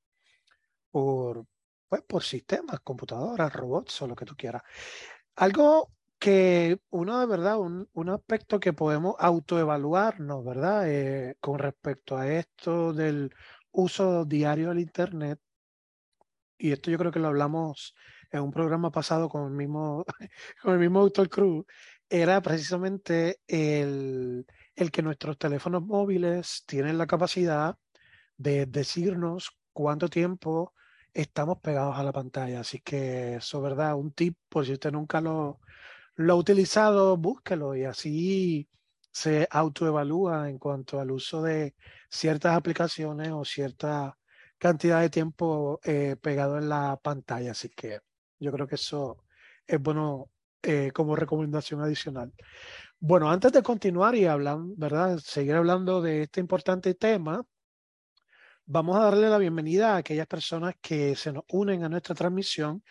por, 0.91 1.47
pues, 1.89 2.03
por 2.03 2.23
sistemas, 2.23 2.81
computadoras, 2.81 3.53
robots 3.53 4.03
o 4.03 4.07
lo 4.09 4.17
que 4.17 4.25
tú 4.25 4.35
quieras. 4.37 4.63
Algo 5.37 5.94
que 6.25 6.79
uno 6.89 7.21
de 7.21 7.27
verdad, 7.27 7.59
un, 7.59 7.87
un 7.93 8.09
aspecto 8.09 8.59
que 8.59 8.73
podemos 8.73 9.15
autoevaluarnos, 9.19 10.43
¿verdad? 10.43 10.89
Eh, 10.89 11.37
con 11.39 11.59
respecto 11.59 12.17
a 12.17 12.27
esto 12.27 12.95
del 12.95 13.31
uso 13.73 14.25
diario 14.25 14.71
del 14.71 14.81
Internet, 14.81 15.39
y 16.57 16.73
esto 16.73 16.91
yo 16.91 16.97
creo 16.97 17.13
que 17.13 17.19
lo 17.19 17.29
hablamos 17.29 17.95
en 18.31 18.41
un 18.41 18.53
programa 18.53 18.91
pasado 18.91 19.29
con 19.29 19.45
el 19.45 19.51
mismo, 19.51 20.07
con 20.63 20.73
el 20.73 20.81
mismo 20.81 21.03
Doctor 21.03 21.29
Cruz, 21.29 21.67
era 22.09 22.41
precisamente 22.41 23.41
el, 23.47 24.47
el 24.77 24.91
que 24.91 25.03
nuestros 25.03 25.37
teléfonos 25.37 25.83
móviles 25.83 26.65
tienen 26.67 26.97
la 26.97 27.07
capacidad 27.07 27.77
de 28.39 28.65
decirnos 28.65 29.51
cuánto 29.75 30.09
tiempo 30.09 30.73
estamos 31.13 31.59
pegados 31.61 31.99
a 31.99 32.03
la 32.03 32.13
pantalla. 32.13 32.61
Así 32.61 32.81
que 32.81 33.35
eso, 33.37 33.61
¿verdad? 33.61 33.95
Un 33.95 34.13
tip, 34.13 34.39
por 34.49 34.65
si 34.65 34.73
usted 34.73 34.91
nunca 34.91 35.21
lo, 35.21 35.61
lo 36.17 36.35
ha 36.35 36.37
utilizado, 36.37 37.17
búsquelo 37.17 37.75
y 37.77 37.85
así 37.85 38.69
se 39.11 39.47
autoevalúa 39.51 40.49
en 40.49 40.59
cuanto 40.59 41.01
al 41.01 41.11
uso 41.11 41.43
de 41.43 41.75
ciertas 42.11 42.57
aplicaciones 42.57 43.31
o 43.33 43.45
cierta 43.45 44.19
cantidad 44.59 45.01
de 45.01 45.11
tiempo 45.11 45.81
eh, 45.85 46.17
pegado 46.21 46.59
en 46.59 46.69
la 46.69 46.99
pantalla. 47.03 47.53
Así 47.53 47.69
que 47.69 48.01
yo 48.39 48.53
creo 48.53 48.67
que 48.67 48.75
eso 48.77 49.25
es 49.67 49.81
bueno 49.81 50.31
eh, 50.63 50.91
como 50.93 51.17
recomendación 51.17 51.81
adicional. 51.83 52.33
Bueno, 52.99 53.31
antes 53.31 53.53
de 53.53 53.63
continuar 53.63 54.15
y 54.15 54.27
hablar, 54.27 54.59
¿verdad? 54.77 55.19
Seguir 55.19 55.55
hablando 55.55 56.01
de 56.01 56.23
este 56.23 56.41
importante 56.41 56.95
tema, 56.95 57.45
vamos 58.67 58.97
a 58.97 59.05
darle 59.05 59.29
la 59.29 59.39
bienvenida 59.39 59.95
a 59.95 59.99
aquellas 59.99 60.27
personas 60.27 60.75
que 60.81 61.15
se 61.15 61.33
nos 61.33 61.45
unen 61.49 61.85
a 61.85 61.89
nuestra 61.89 62.15
transmisión 62.15 62.83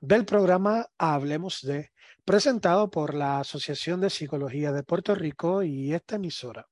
del 0.00 0.24
programa 0.24 0.86
Hablemos 0.96 1.60
de, 1.62 1.90
presentado 2.28 2.90
por 2.90 3.14
la 3.14 3.40
Asociación 3.40 4.02
de 4.02 4.10
Psicología 4.10 4.70
de 4.70 4.82
Puerto 4.82 5.14
Rico 5.14 5.62
y 5.62 5.94
esta 5.94 6.16
emisora. 6.16 6.68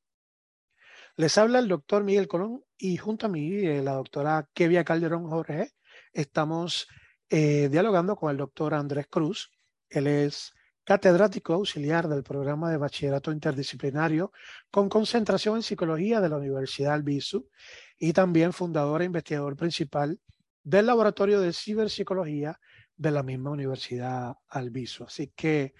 Les 1.14 1.38
habla 1.38 1.60
el 1.60 1.68
doctor 1.68 2.02
Miguel 2.02 2.26
Colón 2.26 2.64
y 2.76 2.96
junto 2.96 3.26
a 3.26 3.28
mí 3.28 3.64
eh, 3.64 3.80
la 3.80 3.92
doctora 3.92 4.48
Kevia 4.54 4.82
Calderón 4.82 5.30
Jorge. 5.30 5.70
Estamos 6.12 6.88
eh, 7.30 7.68
dialogando 7.70 8.16
con 8.16 8.30
el 8.30 8.36
doctor 8.36 8.74
Andrés 8.74 9.06
Cruz. 9.08 9.50
Él 9.88 10.06
es 10.06 10.52
catedrático 10.84 11.54
auxiliar 11.54 12.08
del 12.08 12.24
programa 12.24 12.70
de 12.70 12.76
bachillerato 12.76 13.30
interdisciplinario 13.30 14.32
con 14.70 14.88
concentración 14.88 15.56
en 15.56 15.62
psicología 15.62 16.20
de 16.20 16.28
la 16.28 16.36
Universidad 16.36 16.94
Albizu 16.94 17.48
y 17.98 18.12
también 18.12 18.52
fundador 18.52 19.02
e 19.02 19.04
investigador 19.04 19.56
principal 19.56 20.18
del 20.62 20.86
laboratorio 20.86 21.40
de 21.40 21.52
ciberpsicología 21.52 22.58
de 22.96 23.10
la 23.10 23.22
misma 23.22 23.50
Universidad 23.50 24.34
Albizu. 24.48 25.04
Así 25.04 25.32
que 25.34 25.74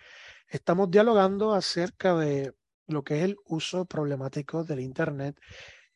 estamos 0.49 0.91
dialogando 0.91 1.55
acerca 1.55 2.17
de 2.17 2.55
lo 2.87 3.03
que 3.03 3.19
es 3.19 3.25
el 3.25 3.37
uso 3.47 3.85
problemático 3.87 4.65
del 4.65 4.81
Internet 4.81 5.37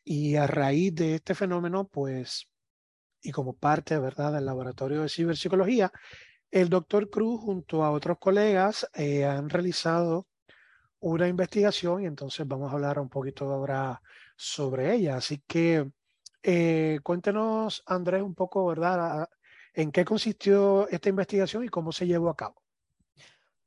Y 0.05 0.37
a 0.37 0.47
raíz 0.47 0.95
de 0.95 1.15
este 1.15 1.35
fenómeno, 1.35 1.89
pues, 1.89 2.49
y 3.25 3.33
como 3.33 3.55
parte, 3.55 3.99
¿verdad?, 3.99 4.35
del 4.35 4.45
laboratorio 4.45 5.01
de 5.01 5.09
ciberpsicología, 5.09 5.91
el 6.51 6.69
doctor 6.69 7.09
Cruz 7.11 7.41
junto 7.41 7.83
a 7.83 7.91
otros 7.91 8.19
colegas 8.21 8.89
eh, 8.95 9.25
han 9.25 9.49
realizado 9.49 10.29
una 11.01 11.27
investigación 11.27 12.03
y 12.03 12.07
entonces 12.07 12.47
vamos 12.47 12.71
a 12.71 12.75
hablar 12.75 12.99
un 12.99 13.09
poquito 13.09 13.51
ahora 13.51 14.01
sobre 14.37 14.95
ella. 14.95 15.17
Así 15.17 15.43
que 15.47 15.91
eh, 16.43 17.01
cuéntenos, 17.03 17.83
Andrés, 17.87 18.23
un 18.23 18.35
poco, 18.35 18.67
¿verdad?, 18.67 19.27
en 19.73 19.91
qué 19.91 20.05
consistió 20.05 20.87
esta 20.89 21.09
investigación 21.09 21.65
y 21.65 21.69
cómo 21.69 21.91
se 21.93 22.07
llevó 22.07 22.29
a 22.29 22.37
cabo. 22.37 22.63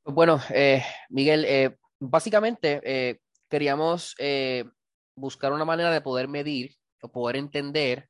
Pues 0.02 0.14
bueno, 0.14 0.40
eh, 0.50 0.82
Miguel, 1.10 1.76
básicamente 1.98 3.20
queríamos 3.48 4.14
buscar 5.16 5.52
una 5.52 5.64
manera 5.64 5.90
de 5.90 6.00
poder 6.00 6.28
medir 6.28 6.76
o 7.02 7.10
poder 7.10 7.36
entender 7.36 8.08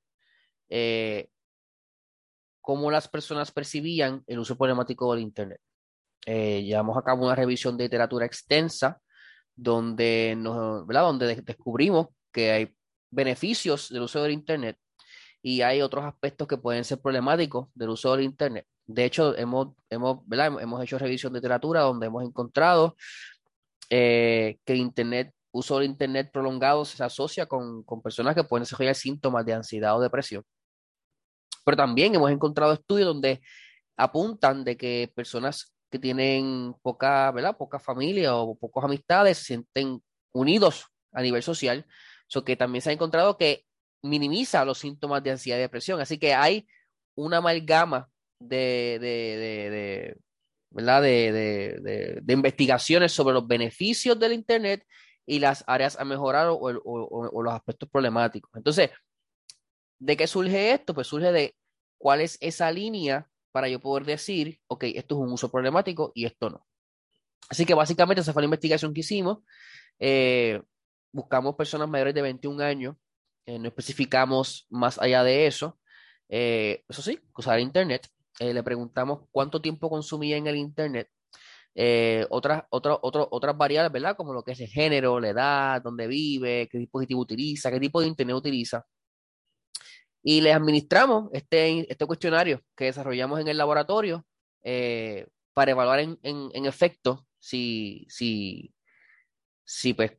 cómo 2.68 2.90
las 2.90 3.08
personas 3.08 3.50
percibían 3.50 4.22
el 4.26 4.40
uso 4.40 4.54
problemático 4.54 5.10
del 5.14 5.22
Internet. 5.22 5.58
llevamos 6.26 6.98
a 6.98 7.02
cabo 7.02 7.24
una 7.24 7.34
revisión 7.34 7.78
de 7.78 7.84
literatura 7.84 8.26
extensa 8.26 9.00
donde, 9.56 10.34
nos, 10.36 10.86
donde 10.86 11.36
descubrimos 11.36 12.08
que 12.30 12.50
hay 12.50 12.76
beneficios 13.10 13.88
del 13.88 14.02
uso 14.02 14.22
del 14.22 14.32
Internet 14.32 14.76
y 15.40 15.62
hay 15.62 15.80
otros 15.80 16.04
aspectos 16.04 16.46
que 16.46 16.58
pueden 16.58 16.84
ser 16.84 17.00
problemáticos 17.00 17.68
del 17.72 17.88
uso 17.88 18.14
del 18.14 18.26
Internet. 18.26 18.66
De 18.84 19.06
hecho, 19.06 19.34
hemos, 19.38 19.68
hemos, 19.88 20.18
hemos 20.30 20.82
hecho 20.82 20.98
revisión 20.98 21.32
de 21.32 21.38
literatura 21.38 21.80
donde 21.80 22.08
hemos 22.08 22.22
encontrado 22.22 22.96
eh, 23.88 24.58
que 24.66 24.76
Internet, 24.76 25.32
uso 25.52 25.78
del 25.78 25.88
Internet 25.88 26.28
prolongado 26.30 26.84
se 26.84 27.02
asocia 27.02 27.46
con, 27.46 27.82
con 27.84 28.02
personas 28.02 28.34
que 28.34 28.44
pueden 28.44 28.64
desarrollar 28.64 28.94
síntomas 28.94 29.46
de 29.46 29.54
ansiedad 29.54 29.96
o 29.96 30.02
depresión. 30.02 30.44
Pero 31.68 31.76
también 31.76 32.14
hemos 32.14 32.30
encontrado 32.30 32.72
estudios 32.72 33.06
donde 33.08 33.42
apuntan 33.94 34.64
de 34.64 34.78
que 34.78 35.12
personas 35.14 35.74
que 35.90 35.98
tienen 35.98 36.74
poca, 36.80 37.30
¿verdad? 37.30 37.58
poca 37.58 37.78
familia 37.78 38.36
o 38.36 38.56
pocas 38.56 38.84
amistades 38.84 39.36
se 39.36 39.44
sienten 39.44 40.02
unidos 40.32 40.86
a 41.12 41.20
nivel 41.20 41.42
social. 41.42 41.84
So 42.26 42.42
que 42.42 42.56
también 42.56 42.80
se 42.80 42.88
ha 42.88 42.94
encontrado 42.94 43.36
que 43.36 43.66
minimiza 44.02 44.64
los 44.64 44.78
síntomas 44.78 45.22
de 45.22 45.32
ansiedad 45.32 45.58
y 45.58 45.60
depresión. 45.60 46.00
Así 46.00 46.16
que 46.18 46.32
hay 46.32 46.66
una 47.14 47.36
amalgama 47.36 48.08
de, 48.40 48.96
de, 48.98 49.70
de, 49.70 50.16
¿verdad? 50.70 51.02
De, 51.02 52.22
investigaciones 52.28 53.12
sobre 53.12 53.34
los 53.34 53.46
beneficios 53.46 54.18
del 54.18 54.32
Internet 54.32 54.86
y 55.26 55.38
las 55.38 55.64
áreas 55.66 56.00
a 56.00 56.06
mejorar 56.06 56.48
o, 56.50 57.42
los 57.42 57.52
aspectos 57.52 57.90
problemáticos. 57.90 58.50
Entonces, 58.54 58.88
¿de 59.98 60.16
qué 60.16 60.26
surge 60.26 60.72
esto? 60.72 60.94
Pues 60.94 61.06
surge 61.06 61.30
de 61.30 61.57
cuál 61.98 62.20
es 62.20 62.38
esa 62.40 62.70
línea 62.70 63.28
para 63.52 63.68
yo 63.68 63.80
poder 63.80 64.04
decir, 64.04 64.60
ok, 64.68 64.84
esto 64.94 65.16
es 65.16 65.20
un 65.20 65.32
uso 65.32 65.50
problemático 65.50 66.12
y 66.14 66.24
esto 66.24 66.50
no. 66.50 66.66
Así 67.48 67.64
que 67.64 67.74
básicamente 67.74 68.20
esa 68.20 68.32
fue 68.32 68.42
la 68.42 68.46
investigación 68.46 68.94
que 68.94 69.00
hicimos. 69.00 69.38
Eh, 69.98 70.62
buscamos 71.12 71.56
personas 71.56 71.88
mayores 71.88 72.14
de 72.14 72.22
21 72.22 72.62
años 72.62 72.96
eh, 73.46 73.58
no 73.58 73.68
especificamos 73.68 74.66
más 74.68 74.98
allá 74.98 75.24
de 75.24 75.46
eso. 75.46 75.78
Eh, 76.28 76.84
eso 76.86 77.00
sí, 77.00 77.18
usar 77.34 77.58
Internet. 77.58 78.06
Le 78.40 78.62
preguntamos 78.62 79.20
cuánto 79.32 79.60
tiempo 79.62 79.88
consumía 79.88 80.36
en 80.36 80.46
el 80.46 80.56
Internet. 80.56 81.08
otras, 82.28 82.64
otras, 82.70 82.98
otras 83.02 83.56
variables, 83.56 83.90
¿verdad? 83.90 84.16
Como 84.16 84.34
lo 84.34 84.42
que 84.44 84.52
es 84.52 84.60
el 84.60 84.68
género, 84.68 85.18
la 85.18 85.30
edad, 85.30 85.82
dónde 85.82 86.06
vive, 86.06 86.68
qué 86.70 86.78
dispositivo 86.78 87.22
utiliza, 87.22 87.70
qué 87.70 87.80
tipo 87.80 88.00
de 88.02 88.08
Internet 88.08 88.36
utiliza. 88.36 88.84
Y 90.28 90.42
les 90.42 90.54
administramos 90.54 91.30
este, 91.32 91.90
este 91.90 92.04
cuestionario 92.04 92.60
que 92.76 92.84
desarrollamos 92.84 93.40
en 93.40 93.48
el 93.48 93.56
laboratorio 93.56 94.26
para 95.54 95.70
evaluar 95.70 96.00
en, 96.00 96.18
en, 96.22 96.66
efecto 96.66 97.26
si, 97.38 98.04
si, 98.10 98.74
si 99.64 99.94
pues, 99.94 100.12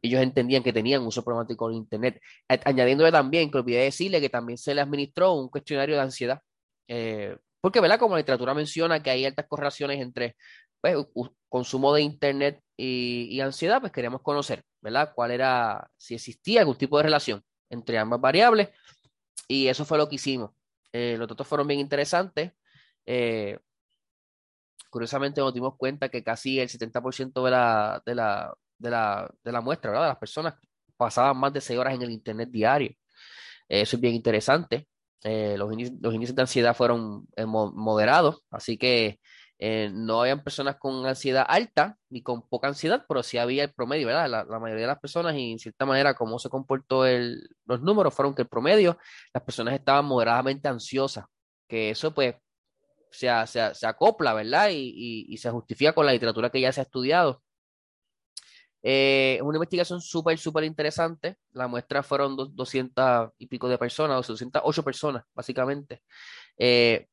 ellos 0.00 0.22
entendían 0.22 0.62
que 0.62 0.72
tenían 0.72 1.04
uso 1.04 1.24
problemático 1.24 1.68
de 1.68 1.74
Internet. 1.74 2.20
Añadiéndole 2.46 3.10
también, 3.10 3.50
que 3.50 3.58
olvidé 3.58 3.82
decirle 3.82 4.20
que 4.20 4.28
también 4.28 4.58
se 4.58 4.76
le 4.76 4.80
administró 4.80 5.32
un 5.32 5.48
cuestionario 5.48 5.96
de 5.96 6.02
ansiedad. 6.02 6.40
Eh, 6.86 7.36
porque, 7.60 7.80
¿verdad? 7.80 7.98
Como 7.98 8.14
la 8.14 8.20
literatura 8.20 8.54
menciona 8.54 9.02
que 9.02 9.10
hay 9.10 9.24
altas 9.24 9.46
correlaciones 9.48 10.00
entre 10.00 10.36
pues, 10.80 10.98
consumo 11.48 11.92
de 11.92 12.02
Internet 12.02 12.60
y, 12.76 13.40
ansiedad, 13.40 13.80
pues 13.80 13.90
queríamos 13.90 14.22
conocer, 14.22 14.62
¿verdad? 14.80 15.10
Cuál 15.16 15.32
era, 15.32 15.90
si 15.96 16.14
existía 16.14 16.60
algún 16.60 16.78
tipo 16.78 16.96
de 16.98 17.02
relación 17.02 17.42
entre 17.70 17.98
ambas 17.98 18.20
variables. 18.20 18.68
Y 19.48 19.68
eso 19.68 19.84
fue 19.84 19.98
lo 19.98 20.08
que 20.08 20.16
hicimos. 20.16 20.50
Eh, 20.92 21.16
los 21.18 21.28
datos 21.28 21.46
fueron 21.46 21.66
bien 21.66 21.80
interesantes. 21.80 22.52
Eh, 23.04 23.58
curiosamente 24.90 25.40
nos 25.40 25.54
dimos 25.54 25.76
cuenta 25.76 26.08
que 26.08 26.24
casi 26.24 26.58
el 26.58 26.68
70% 26.68 27.44
de 27.44 27.50
la, 27.50 28.02
de 28.04 28.14
la, 28.14 28.54
de 28.78 28.90
la, 28.90 29.34
de 29.44 29.52
la 29.52 29.60
muestra, 29.60 29.90
¿verdad? 29.90 30.06
De 30.06 30.10
las 30.10 30.18
personas 30.18 30.54
pasaban 30.96 31.36
más 31.36 31.52
de 31.52 31.60
seis 31.60 31.78
horas 31.78 31.94
en 31.94 32.02
el 32.02 32.10
Internet 32.10 32.48
diario. 32.50 32.94
eso 33.68 33.96
es 33.96 34.00
bien 34.00 34.14
interesante. 34.14 34.88
Eh, 35.22 35.56
los, 35.58 35.68
los, 36.00 36.14
índices 36.14 36.36
de 36.36 36.42
ansiedad 36.42 36.76
fueron 36.76 37.26
eh, 37.36 37.46
moderados, 37.46 38.42
así 38.50 38.78
que 38.78 39.18
eh, 39.58 39.90
no 39.92 40.20
habían 40.20 40.44
personas 40.44 40.76
con 40.76 41.06
ansiedad 41.06 41.46
alta 41.48 41.96
ni 42.10 42.22
con 42.22 42.46
poca 42.48 42.68
ansiedad, 42.68 43.04
pero 43.08 43.22
sí 43.22 43.38
había 43.38 43.64
el 43.64 43.72
promedio, 43.72 44.06
¿verdad? 44.06 44.28
La, 44.48 44.58
mayoría 44.58 44.82
de 44.82 44.92
las 44.92 45.00
personas 45.00 45.34
y 45.36 45.52
en 45.52 45.58
cierta 45.58 45.86
manera 45.86 46.14
cómo 46.14 46.38
se 46.38 46.50
comportó 46.50 47.06
el, 47.06 47.48
los 47.64 47.80
números 47.80 48.14
fueron 48.14 48.34
que 48.34 48.42
el 48.42 48.48
promedio, 48.48 48.98
las 49.32 49.42
personas 49.42 49.74
estaban 49.74 50.04
moderadamente 50.04 50.68
ansiosas, 50.68 51.24
que 51.68 51.90
eso 51.90 52.12
pues 52.14 52.34
se, 53.10 53.28
se, 53.46 53.86
acopla, 53.86 54.34
¿verdad? 54.34 54.68
Y, 54.72 55.36
se 55.38 55.50
justifica 55.50 55.92
con 55.92 56.06
la 56.06 56.12
literatura 56.12 56.50
que 56.50 56.60
ya 56.60 56.72
se 56.72 56.80
ha 56.80 56.84
estudiado 56.84 57.42
es 58.86 59.38
eh, 59.38 59.42
una 59.42 59.56
investigación 59.56 60.00
súper, 60.00 60.38
súper 60.38 60.62
interesante. 60.62 61.38
La 61.54 61.66
muestra 61.66 62.04
fueron 62.04 62.36
200 62.36 63.30
y 63.36 63.46
pico 63.48 63.68
de 63.68 63.78
personas, 63.78 64.16
208 64.18 64.84
personas, 64.84 65.24
básicamente. 65.34 66.02
Eh, 66.56 67.08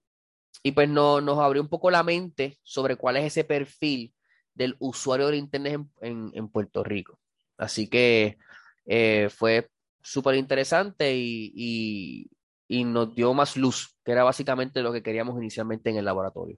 y 0.62 0.72
pues 0.74 0.90
no, 0.90 1.22
nos 1.22 1.40
abrió 1.40 1.62
un 1.62 1.70
poco 1.70 1.90
la 1.90 2.04
mente 2.04 2.60
sobre 2.64 2.96
cuál 2.96 3.18
es 3.18 3.26
ese 3.26 3.44
perfil 3.44 4.14
del 4.54 4.76
usuario 4.80 5.28
de 5.28 5.38
Internet 5.38 5.82
en, 6.02 6.50
Puerto 6.50 6.84
Rico. 6.84 7.20
Así 7.58 7.90
que 7.90 8.38
eh, 8.86 9.30
fue 9.30 9.70
súper 10.02 10.36
interesante 10.36 11.14
y, 11.16 12.30
y 12.68 12.84
nos 12.84 13.14
dio 13.16 13.34
más 13.34 13.58
luz, 13.58 13.96
que 14.04 14.12
era 14.12 14.24
básicamente 14.24 14.82
lo 14.82 14.94
que 14.94 15.04
queríamos 15.04 15.38
inicialmente 15.38 15.90
en 15.90 15.98
el 15.98 16.06
laboratorio. 16.06 16.58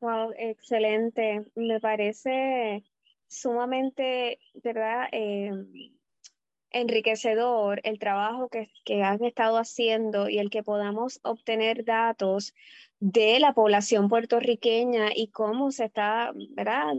Wow, 0.00 0.32
excelente. 0.38 1.44
Me 1.54 1.78
parece 1.78 2.82
sumamente, 3.26 4.38
¿verdad? 4.64 5.08
Eh, 5.12 5.52
enriquecedor 6.70 7.80
el 7.84 7.98
trabajo 7.98 8.48
que, 8.48 8.70
que 8.84 9.02
has 9.02 9.20
estado 9.20 9.58
haciendo 9.58 10.28
y 10.28 10.38
el 10.38 10.50
que 10.50 10.62
podamos 10.62 11.20
obtener 11.22 11.84
datos 11.84 12.54
de 13.00 13.40
la 13.40 13.54
población 13.54 14.08
puertorriqueña 14.08 15.08
y 15.14 15.28
cómo 15.28 15.70
se 15.70 15.86
está, 15.86 16.32
¿verdad? 16.50 16.94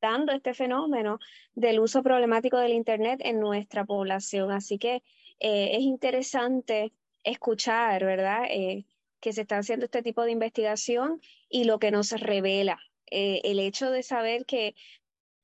dando 0.00 0.32
este 0.32 0.54
fenómeno 0.54 1.18
del 1.54 1.80
uso 1.80 2.02
problemático 2.02 2.58
del 2.58 2.72
Internet 2.72 3.20
en 3.24 3.40
nuestra 3.40 3.84
población. 3.84 4.52
Así 4.52 4.78
que 4.78 5.02
eh, 5.40 5.76
es 5.76 5.80
interesante 5.80 6.92
escuchar, 7.24 8.04
¿verdad? 8.04 8.44
Eh, 8.48 8.84
que 9.20 9.32
se 9.32 9.42
está 9.42 9.58
haciendo 9.58 9.86
este 9.86 10.02
tipo 10.02 10.24
de 10.24 10.32
investigación 10.32 11.20
y 11.48 11.64
lo 11.64 11.78
que 11.78 11.90
nos 11.90 12.10
revela. 12.12 12.78
Eh, 13.10 13.40
el 13.44 13.58
hecho 13.58 13.90
de 13.90 14.02
saber 14.02 14.46
que 14.46 14.74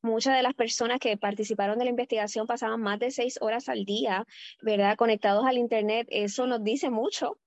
muchas 0.02 0.36
de 0.36 0.42
las 0.42 0.54
personas 0.54 0.98
que 1.00 1.16
participaron 1.16 1.78
de 1.78 1.84
la 1.84 1.90
investigación 1.90 2.46
pasaban 2.46 2.80
más 2.80 2.98
de 2.98 3.10
seis 3.10 3.38
horas 3.40 3.68
al 3.68 3.84
día, 3.84 4.26
¿verdad? 4.62 4.96
Conectados 4.96 5.46
al 5.46 5.58
Internet, 5.58 6.06
eso 6.10 6.46
nos 6.46 6.62
dice 6.62 6.90
mucho. 6.90 7.38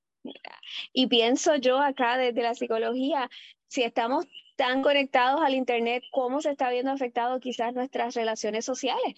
Y 0.93 1.07
pienso 1.07 1.55
yo 1.55 1.79
acá 1.79 2.17
desde 2.17 2.43
la 2.43 2.53
psicología, 2.53 3.29
si 3.67 3.83
estamos 3.83 4.25
tan 4.55 4.83
conectados 4.83 5.41
al 5.41 5.55
Internet, 5.55 6.03
¿cómo 6.11 6.41
se 6.41 6.51
está 6.51 6.69
viendo 6.69 6.91
afectado 6.91 7.39
quizás 7.39 7.73
nuestras 7.73 8.13
relaciones 8.15 8.65
sociales? 8.65 9.15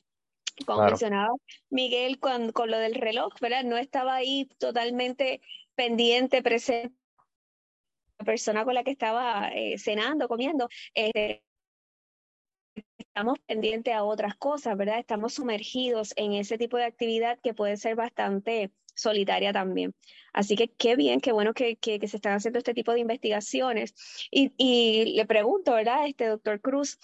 Como 0.66 0.84
mencionaba 0.84 1.34
Miguel 1.70 2.20
con, 2.20 2.52
con 2.52 2.70
lo 2.70 2.78
del 2.78 2.96
reloj, 2.96 3.34
¿verdad? 3.42 3.64
No 3.64 3.78
estaba 3.78 4.16
ahí 4.16 4.46
totalmente 4.60 5.42
pendiente, 5.76 6.44
presente 6.44 6.96
persona 8.24 8.64
con 8.64 8.74
la 8.74 8.84
que 8.84 8.92
estaba 8.92 9.50
eh, 9.54 9.78
cenando, 9.78 10.28
comiendo, 10.28 10.70
este, 10.94 11.44
estamos 13.14 13.38
pendientes 13.46 13.94
a 13.94 14.04
otras 14.04 14.36
cosas, 14.36 14.76
¿verdad? 14.76 14.98
Estamos 14.98 15.36
sumergidos 15.36 16.14
en 16.16 16.34
ese 16.34 16.58
tipo 16.58 16.78
de 16.78 16.86
actividad 16.86 17.38
que 17.44 17.54
puede 17.54 17.78
ser 17.78 17.96
bastante 17.96 18.72
solitaria 18.96 19.54
también. 19.54 19.94
Así 20.34 20.56
que 20.56 20.70
qué 20.70 20.96
bien, 20.96 21.22
qué 21.22 21.32
bueno 21.32 21.54
que, 21.54 21.76
que, 21.76 22.00
se 22.08 22.18
están 22.18 22.34
haciendo 22.34 22.58
este 22.58 22.74
tipo 22.74 22.92
de 22.92 23.02
investigaciones. 23.02 23.94
Y, 24.32 24.52
y, 24.58 25.14
le 25.16 25.28
pregunto, 25.28 25.74
¿verdad? 25.74 26.08
Este 26.08 26.26
doctor 26.26 26.60
Cruz, 26.60 26.98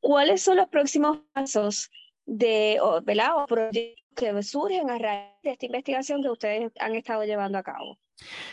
¿cuáles 0.00 0.42
son 0.42 0.58
los 0.58 0.68
próximos 0.68 1.20
pasos 1.32 1.90
de, 2.26 2.78
¿verdad? 3.04 3.42
o 3.42 3.46
proyectos 3.46 4.04
que 4.18 4.42
surgen 4.42 4.90
a 4.90 4.98
raíz 4.98 5.32
de 5.42 5.50
esta 5.52 5.66
investigación 5.66 6.22
que 6.22 6.30
ustedes 6.30 6.72
han 6.80 6.94
estado 6.94 7.24
llevando 7.24 7.58
a 7.58 7.62
cabo. 7.62 7.98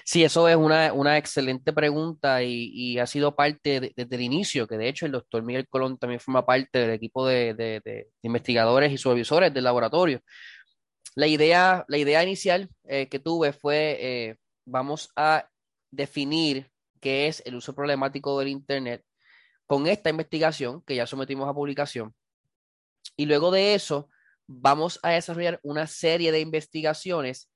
Sí, 0.04 0.24
eso 0.24 0.48
es 0.48 0.56
una, 0.56 0.94
una 0.94 1.18
excelente 1.18 1.74
pregunta 1.74 2.44
y, 2.44 2.70
y 2.74 3.00
ha 3.00 3.08
sido 3.08 3.36
parte 3.36 3.80
de- 3.80 3.94
desde 3.96 4.16
el 4.16 4.22
inicio, 4.22 4.68
que 4.68 4.78
de 4.78 4.88
hecho 4.88 5.08
el 5.08 5.12
doctor 5.12 5.42
Miguel 5.42 5.68
Colón 5.68 5.98
también 5.98 6.20
forma 6.20 6.46
parte 6.46 6.80
del 6.80 6.92
equipo 6.92 7.26
de, 7.28 7.56
de- 7.56 7.82
de 7.84 8.10
investigadores 8.22 8.92
y 8.92 8.98
supervisores 8.98 9.52
del 9.54 9.64
laboratorio. 9.64 10.22
La 11.16 11.26
idea, 11.28 11.84
la 11.88 11.98
idea 11.98 12.22
inicial 12.22 12.70
eh, 12.84 13.08
que 13.10 13.20
tuve 13.20 13.54
fue, 13.54 13.98
eh, 14.00 14.36
vamos 14.66 15.10
a 15.16 15.50
definir 15.90 16.70
qué 17.02 17.28
es 17.28 17.42
el 17.46 17.56
uso 17.56 17.74
problemático 17.74 18.38
del 18.38 18.50
Internet 18.50 19.04
con 19.66 19.88
esta 19.88 20.12
investigación 20.12 20.84
que 20.84 20.96
ya 20.96 21.08
sometimos 21.08 21.50
a 21.50 21.54
publicación. 21.54 22.14
Y 23.18 23.26
luego 23.26 23.50
de 23.50 23.74
eso, 23.74 24.10
vamos 24.48 25.00
a 25.04 25.12
desarrollar 25.12 25.60
una 25.64 25.88
serie 25.88 26.32
de 26.32 26.40
investigaciones 26.40 27.50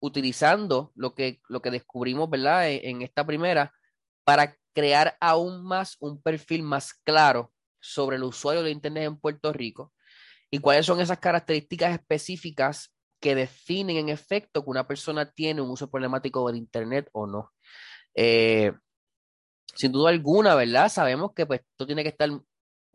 utilizando 0.00 0.92
lo 0.94 1.14
que, 1.14 1.40
lo 1.48 1.62
que 1.62 1.70
descubrimos, 1.70 2.28
¿verdad? 2.28 2.70
En, 2.70 2.96
en 2.96 3.02
esta 3.02 3.26
primera, 3.26 3.72
para 4.24 4.56
crear 4.74 5.16
aún 5.20 5.64
más 5.64 5.96
un 6.00 6.20
perfil 6.20 6.62
más 6.62 6.94
claro 6.94 7.52
sobre 7.80 8.16
el 8.16 8.24
usuario 8.24 8.62
de 8.62 8.70
Internet 8.70 9.04
en 9.04 9.18
Puerto 9.18 9.52
Rico 9.52 9.92
y 10.50 10.58
cuáles 10.58 10.86
son 10.86 11.00
esas 11.00 11.18
características 11.18 11.92
específicas 11.92 12.94
que 13.20 13.34
definen 13.34 13.96
en 13.96 14.08
efecto 14.08 14.62
que 14.62 14.70
una 14.70 14.86
persona 14.86 15.30
tiene 15.30 15.60
un 15.60 15.70
uso 15.70 15.90
problemático 15.90 16.46
del 16.46 16.56
Internet 16.56 17.08
o 17.12 17.26
no. 17.26 17.52
Eh, 18.14 18.72
sin 19.74 19.92
duda 19.92 20.10
alguna, 20.10 20.54
¿verdad? 20.54 20.88
Sabemos 20.88 21.32
que 21.34 21.46
pues 21.46 21.60
esto 21.60 21.86
tiene 21.86 22.02
que 22.02 22.10
estar 22.10 22.30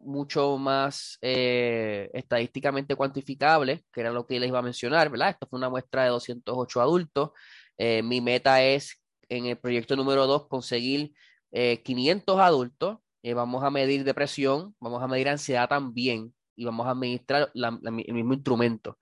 mucho 0.01 0.57
más 0.57 1.17
eh, 1.21 2.09
estadísticamente 2.13 2.95
cuantificable, 2.95 3.83
que 3.91 4.01
era 4.01 4.11
lo 4.11 4.25
que 4.25 4.39
les 4.39 4.49
iba 4.49 4.59
a 4.59 4.63
mencionar, 4.63 5.09
¿verdad? 5.09 5.29
Esto 5.29 5.47
fue 5.49 5.57
una 5.57 5.69
muestra 5.69 6.03
de 6.03 6.09
208 6.09 6.81
adultos. 6.81 7.31
Eh, 7.77 8.03
mi 8.03 8.21
meta 8.21 8.63
es 8.63 9.01
en 9.29 9.45
el 9.45 9.57
proyecto 9.57 9.95
número 9.95 10.27
2 10.27 10.47
conseguir 10.47 11.13
eh, 11.51 11.81
500 11.83 12.39
adultos. 12.39 12.97
Eh, 13.23 13.33
vamos 13.33 13.63
a 13.63 13.69
medir 13.69 14.03
depresión, 14.03 14.75
vamos 14.79 15.03
a 15.03 15.07
medir 15.07 15.29
ansiedad 15.29 15.67
también 15.67 16.33
y 16.55 16.65
vamos 16.65 16.87
a 16.87 16.91
administrar 16.91 17.51
el 17.53 18.13
mismo 18.13 18.33
instrumento. 18.33 18.97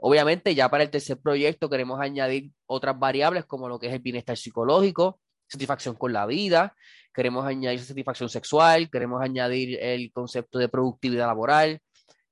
Obviamente, 0.00 0.54
ya 0.54 0.68
para 0.68 0.84
el 0.84 0.90
tercer 0.90 1.18
proyecto 1.20 1.70
queremos 1.70 2.00
añadir 2.00 2.50
otras 2.66 2.98
variables 2.98 3.44
como 3.44 3.68
lo 3.68 3.78
que 3.78 3.86
es 3.86 3.92
el 3.92 4.00
bienestar 4.00 4.36
psicológico, 4.36 5.20
satisfacción 5.48 5.94
con 5.94 6.12
la 6.12 6.26
vida, 6.26 6.74
queremos 7.14 7.46
añadir 7.46 7.80
satisfacción 7.80 8.28
sexual, 8.28 8.90
queremos 8.90 9.22
añadir 9.22 9.78
el 9.80 10.12
concepto 10.12 10.58
de 10.58 10.68
productividad 10.68 11.26
laboral, 11.26 11.80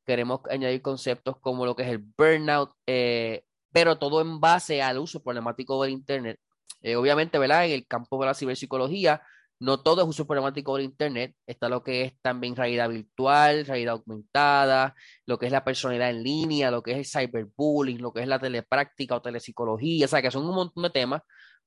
queremos 0.05 0.41
añadir 0.51 0.83
conceptos 0.83 1.37
como 1.41 1.65
lo 1.65 1.75
que 1.75 1.85
es 1.85 1.89
el 1.89 1.99
burnout, 1.99 2.73
eh, 2.87 3.45
pero 3.73 3.99
todo 3.99 4.21
en 4.21 4.41
base 4.41 4.83
al 4.83 4.99
uso 4.99 5.23
problemático 5.23 5.83
del 5.83 5.93
Internet. 5.93 6.39
Eh, 6.83 6.97
obviamente, 6.97 7.39
¿verdad? 7.39 7.65
En 7.65 7.73
el 7.73 7.87
campo 7.87 8.21
de 8.21 8.27
la 8.27 8.35
ciberpsicología, 8.35 9.23
no 9.59 9.81
todo 9.83 10.03
es 10.03 10.09
uso 10.09 10.27
problemático 10.27 10.77
del 10.77 10.85
Internet, 10.85 11.35
está 11.47 11.69
lo 11.69 11.83
que 11.83 12.03
es 12.03 12.13
también 12.21 12.55
realidad 12.55 12.89
virtual, 12.91 13.65
realidad 13.65 13.95
aumentada, 13.95 14.95
lo 15.27 15.39
que 15.39 15.47
es 15.47 15.53
la 15.53 15.65
personalidad 15.65 16.11
en 16.11 16.23
línea, 16.23 16.71
lo 16.71 16.83
que 16.83 16.93
es 16.93 16.99
el 16.99 17.29
cyberbullying, 17.29 18.03
lo 18.03 18.13
que 18.13 18.21
es 18.21 18.29
la 18.29 18.39
telepráctica 18.39 19.17
o 19.17 19.23
telepsicología, 19.23 20.05
o 20.05 20.09
sea, 20.09 20.21
que 20.21 20.31
son 20.31 20.47
un 20.47 20.55
montón 20.55 20.83
de 20.83 20.91
temas, 20.91 21.23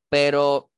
pero 0.09 0.69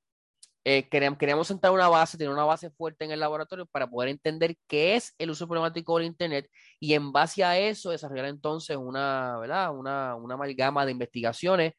eh, 0.77 0.88
queríamos, 0.88 1.47
sentar 1.47 1.71
una 1.71 1.88
base, 1.88 2.15
tener 2.15 2.32
una 2.32 2.43
base 2.45 2.69
fuerte 2.69 3.03
en 3.03 3.10
el 3.12 3.19
laboratorio 3.19 3.65
para 3.65 3.89
poder 3.89 4.10
entender 4.10 4.55
qué 4.67 4.95
es 4.95 5.15
el 5.17 5.32
uso 5.32 5.47
problemático 5.47 5.97
del 5.97 6.05
Internet 6.05 6.47
y 6.79 6.93
en 6.93 7.12
base 7.12 7.43
a 7.43 7.58
eso 7.58 7.89
desarrollar 7.89 8.25
entonces 8.25 8.77
una, 8.77 9.38
¿verdad? 9.39 9.75
Una, 9.75 10.15
una 10.15 10.36
amalgama 10.36 10.86
de 10.86 10.91
investigaciones 10.91 11.73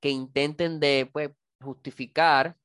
que 0.00 0.10
intenten 0.10 0.78
de, 0.78 1.10
pues, 1.12 1.30
justificar, 1.60 2.56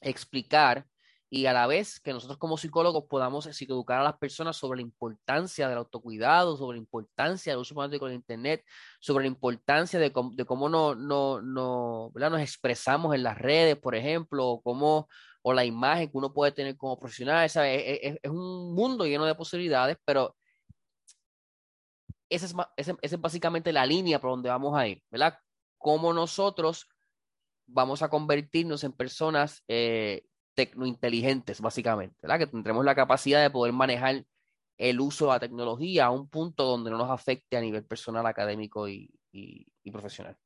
explicar 0.00 0.86
y 1.32 1.46
a 1.46 1.52
la 1.52 1.68
vez 1.68 2.00
que 2.00 2.12
nosotros 2.12 2.38
como 2.38 2.58
psicólogos 2.58 3.04
podamos 3.04 3.46
educar 3.46 4.00
a 4.00 4.04
las 4.04 4.18
personas 4.18 4.56
sobre 4.56 4.78
la 4.78 4.82
importancia 4.82 5.68
del 5.68 5.78
autocuidado, 5.78 6.56
sobre 6.56 6.76
la 6.76 6.80
importancia 6.82 7.52
del 7.52 7.60
uso 7.60 7.72
problemático 7.72 8.06
del 8.06 8.16
Internet, 8.16 8.64
sobre 8.98 9.24
la 9.24 9.28
importancia 9.28 10.00
de, 10.00 10.12
cómo, 10.12 10.34
de 10.34 10.44
cómo 10.44 10.68
no, 10.68 10.96
no, 10.96 11.40
no, 11.40 12.10
nos 12.12 12.40
expresamos 12.40 13.14
en 13.14 13.22
las 13.22 13.38
redes, 13.38 13.76
por 13.78 13.94
ejemplo, 13.94 14.44
o 14.48 14.60
cómo, 14.60 15.08
o 15.42 15.52
la 15.52 15.64
imagen 15.64 16.10
que 16.10 16.18
uno 16.18 16.34
puede 16.34 16.50
tener 16.50 16.76
como 16.76 16.98
profesional, 16.98 17.48
¿sabes? 17.48 17.80
Es, 17.86 17.98
es, 18.02 18.18
es 18.24 18.30
un 18.30 18.74
mundo 18.74 19.06
lleno 19.06 19.24
de 19.24 19.36
posibilidades, 19.36 19.96
pero 20.04 20.36
esa 22.28 22.46
es, 22.46 22.54
esa, 22.76 22.96
esa 23.00 23.16
es 23.16 23.20
básicamente 23.20 23.72
la 23.72 23.86
línea 23.86 24.20
por 24.20 24.30
donde 24.30 24.48
vamos 24.48 24.76
a 24.76 24.88
ir, 24.88 25.00
¿verdad? 25.08 25.38
Cómo 25.78 26.12
nosotros 26.12 26.88
vamos 27.66 28.02
a 28.02 28.08
convertirnos 28.08 28.82
en 28.82 28.92
personas 28.92 29.62
eh, 29.68 30.24
tecnointeligentes, 30.66 31.60
básicamente, 31.60 32.16
¿verdad? 32.22 32.38
Que 32.40 32.46
tendremos 32.46 32.84
la 32.84 32.94
capacidad 32.94 33.40
de 33.42 33.50
poder 33.50 33.72
manejar 33.72 34.24
el 34.78 35.00
uso 35.00 35.26
de 35.26 35.32
la 35.32 35.40
tecnología 35.40 36.06
a 36.06 36.10
un 36.10 36.28
punto 36.28 36.64
donde 36.64 36.90
no 36.90 36.98
nos 36.98 37.10
afecte 37.10 37.56
a 37.56 37.60
nivel 37.60 37.84
personal, 37.84 38.26
académico 38.26 38.88
y, 38.88 39.10
y- 39.32 39.66
profesional. 39.90 40.36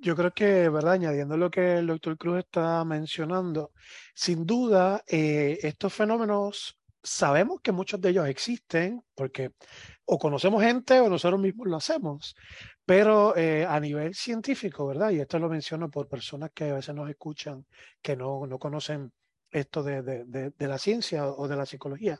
Yo 0.00 0.14
creo 0.16 0.32
que, 0.32 0.68
¿verdad? 0.68 0.94
Añadiendo 0.94 1.36
lo 1.36 1.50
que 1.50 1.78
el 1.78 1.86
doctor 1.86 2.16
Cruz 2.16 2.38
está 2.40 2.84
mencionando, 2.84 3.72
sin 4.14 4.46
duda, 4.46 5.02
eh, 5.06 5.58
estos 5.62 5.92
fenómenos, 5.92 6.78
sabemos 7.02 7.60
que 7.62 7.72
muchos 7.72 8.00
de 8.00 8.10
ellos 8.10 8.28
existen, 8.28 9.02
porque 9.14 9.52
o 10.06 10.18
conocemos 10.18 10.62
gente 10.62 11.00
o 11.00 11.08
nosotros 11.08 11.40
mismos 11.40 11.66
lo 11.68 11.76
hacemos, 11.76 12.34
pero 12.84 13.36
eh, 13.36 13.64
a 13.66 13.78
nivel 13.80 14.14
científico, 14.14 14.86
¿verdad? 14.86 15.10
Y 15.10 15.20
esto 15.20 15.38
lo 15.38 15.48
menciono 15.48 15.90
por 15.90 16.08
personas 16.08 16.50
que 16.54 16.70
a 16.70 16.74
veces 16.74 16.94
nos 16.94 17.08
escuchan, 17.08 17.64
que 18.02 18.16
no, 18.16 18.46
no 18.46 18.58
conocen 18.58 19.12
esto 19.54 19.82
de, 19.82 20.02
de- 20.02 20.24
de- 20.50 20.68
la 20.68 20.78
ciencia 20.78 21.26
o 21.28 21.48
de 21.48 21.56
la 21.56 21.66
psicología, 21.66 22.18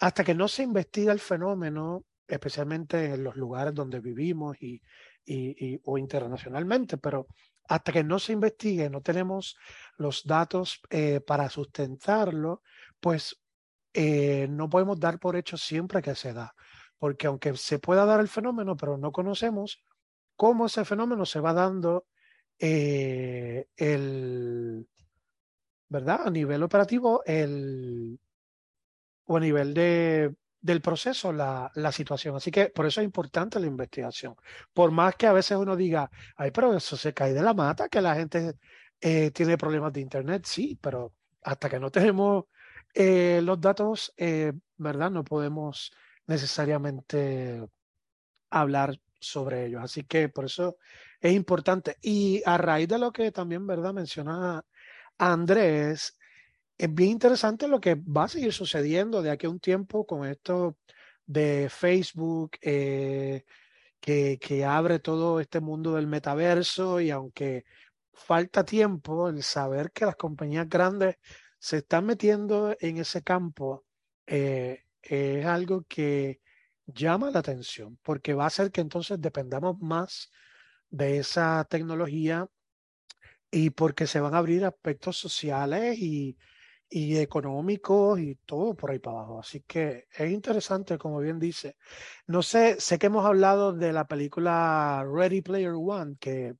hasta 0.00 0.24
que 0.24 0.34
no 0.34 0.48
se 0.48 0.62
investiga 0.64 1.12
el 1.12 1.20
fenómeno, 1.20 2.04
especialmente 2.26 3.06
en 3.14 3.24
los 3.24 3.36
lugares 3.36 3.74
donde 3.74 4.00
vivimos 4.00 4.56
y 4.62 4.80
y, 5.24 5.74
y- 5.74 5.80
o 5.84 5.98
internacionalmente, 5.98 6.98
pero 6.98 7.28
hasta 7.68 7.92
que 7.92 8.02
no 8.02 8.18
se 8.18 8.32
investigue, 8.32 8.90
no 8.90 9.02
tenemos 9.02 9.56
los 9.96 10.24
datos 10.24 10.80
eh, 10.90 11.20
para 11.20 11.48
sustentarlo, 11.48 12.62
pues 13.00 13.40
eh, 13.94 14.48
no 14.50 14.68
podemos 14.68 14.98
dar 14.98 15.18
por 15.20 15.36
hecho 15.36 15.56
siempre 15.56 16.02
que 16.02 16.14
se 16.16 16.32
da, 16.32 16.54
porque 16.98 17.28
aunque 17.28 17.56
se 17.56 17.78
pueda 17.78 18.04
dar 18.04 18.18
el 18.20 18.28
fenómeno, 18.28 18.76
pero 18.76 18.98
no 18.98 19.12
conocemos 19.12 19.84
cómo 20.36 20.66
ese 20.66 20.84
fenómeno 20.84 21.24
se 21.26 21.40
va 21.40 21.52
dando 21.52 22.06
eh, 22.58 23.66
el, 23.76 24.88
¿verdad? 25.92 26.22
A 26.26 26.30
nivel 26.30 26.62
operativo, 26.62 27.22
el, 27.26 28.18
o 29.26 29.36
a 29.36 29.40
nivel 29.40 29.74
de, 29.74 30.34
del 30.60 30.80
proceso, 30.80 31.32
la, 31.32 31.70
la 31.74 31.92
situación. 31.92 32.34
Así 32.36 32.50
que 32.50 32.70
por 32.70 32.86
eso 32.86 33.00
es 33.00 33.04
importante 33.04 33.60
la 33.60 33.66
investigación. 33.66 34.34
Por 34.72 34.90
más 34.90 35.14
que 35.16 35.26
a 35.26 35.32
veces 35.32 35.58
uno 35.58 35.76
diga, 35.76 36.10
ay, 36.36 36.50
pero 36.50 36.74
eso 36.74 36.96
se 36.96 37.12
cae 37.12 37.34
de 37.34 37.42
la 37.42 37.54
mata, 37.54 37.88
que 37.88 38.00
la 38.00 38.14
gente 38.14 38.54
eh, 39.00 39.30
tiene 39.32 39.58
problemas 39.58 39.92
de 39.92 40.00
internet, 40.00 40.44
sí, 40.46 40.78
pero 40.80 41.12
hasta 41.42 41.68
que 41.68 41.78
no 41.78 41.90
tenemos 41.90 42.44
eh, 42.94 43.40
los 43.42 43.60
datos, 43.60 44.12
eh, 44.16 44.52
¿verdad? 44.76 45.10
No 45.10 45.24
podemos 45.24 45.92
necesariamente 46.26 47.62
hablar 48.50 48.98
sobre 49.20 49.66
ellos. 49.66 49.82
Así 49.82 50.04
que 50.04 50.28
por 50.28 50.44
eso 50.46 50.76
es 51.20 51.32
importante. 51.34 51.96
Y 52.00 52.42
a 52.46 52.58
raíz 52.58 52.88
de 52.88 52.98
lo 52.98 53.12
que 53.12 53.30
también, 53.32 53.66
¿verdad? 53.66 53.92
Menciona 53.92 54.64
Andrés, 55.18 56.16
es 56.78 56.94
bien 56.94 57.10
interesante 57.10 57.68
lo 57.68 57.80
que 57.80 57.94
va 57.94 58.24
a 58.24 58.28
seguir 58.28 58.52
sucediendo 58.52 59.22
de 59.22 59.30
aquí 59.30 59.46
a 59.46 59.50
un 59.50 59.60
tiempo 59.60 60.06
con 60.06 60.26
esto 60.26 60.78
de 61.26 61.68
Facebook, 61.70 62.52
eh, 62.62 63.44
que, 64.00 64.64
abre 64.66 64.98
todo 64.98 65.40
este 65.40 65.60
mundo 65.60 65.94
del 65.94 66.08
metaverso 66.08 67.00
y 67.00 67.10
aunque 67.10 67.64
falta 68.12 68.64
tiempo, 68.64 69.28
el 69.28 69.42
saber 69.42 69.92
que 69.92 70.06
las 70.06 70.16
compañías 70.16 70.68
grandes 70.68 71.16
se 71.58 71.78
están 71.78 72.06
metiendo 72.06 72.76
en 72.80 72.98
ese 72.98 73.22
campo 73.22 73.84
eh, 74.26 74.84
es 75.02 75.46
algo 75.46 75.84
que 75.88 76.40
llama 76.86 77.30
la 77.30 77.40
atención 77.40 77.98
porque 78.02 78.34
va 78.34 78.44
a 78.44 78.48
hacer 78.48 78.72
que 78.72 78.80
entonces 78.80 79.20
dependamos 79.20 79.78
más 79.80 80.30
de 80.90 81.18
esa 81.18 81.64
tecnología 81.70 82.48
y 83.52 83.70
porque 83.70 84.06
se 84.06 84.18
van 84.18 84.34
a 84.34 84.38
abrir 84.38 84.64
aspectos 84.64 85.18
sociales 85.18 85.98
y, 85.98 86.38
y 86.88 87.18
económicos 87.18 88.18
y 88.18 88.34
todo 88.46 88.74
por 88.74 88.90
ahí 88.90 88.98
para 88.98 89.18
abajo. 89.18 89.40
Así 89.40 89.60
que 89.60 90.08
es 90.10 90.30
interesante, 90.32 90.96
como 90.96 91.20
bien 91.20 91.38
dice. 91.38 91.76
No 92.26 92.42
sé, 92.42 92.80
sé 92.80 92.98
que 92.98 93.06
hemos 93.06 93.26
hablado 93.26 93.74
de 93.74 93.92
la 93.92 94.06
película 94.06 95.04
Ready 95.06 95.42
Player 95.42 95.74
One, 95.76 96.16
que 96.18 96.54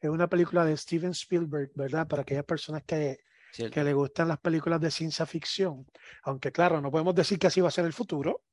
es 0.00 0.08
una 0.08 0.28
película 0.28 0.64
de 0.64 0.76
Steven 0.76 1.10
Spielberg, 1.10 1.72
¿verdad? 1.74 2.06
Para 2.06 2.22
aquellas 2.22 2.44
personas 2.44 2.84
que, 2.84 3.18
¿cierto? 3.52 3.74
que 3.74 3.84
le 3.84 3.92
gustan 3.92 4.28
las 4.28 4.38
películas 4.38 4.80
de 4.80 4.92
ciencia 4.92 5.26
ficción. 5.26 5.84
Aunque 6.22 6.52
claro, 6.52 6.80
no 6.80 6.92
podemos 6.92 7.16
decir 7.16 7.40
que 7.40 7.48
así 7.48 7.60
va 7.60 7.68
a 7.68 7.72
ser 7.72 7.86
el 7.86 7.92
futuro, 7.92 8.44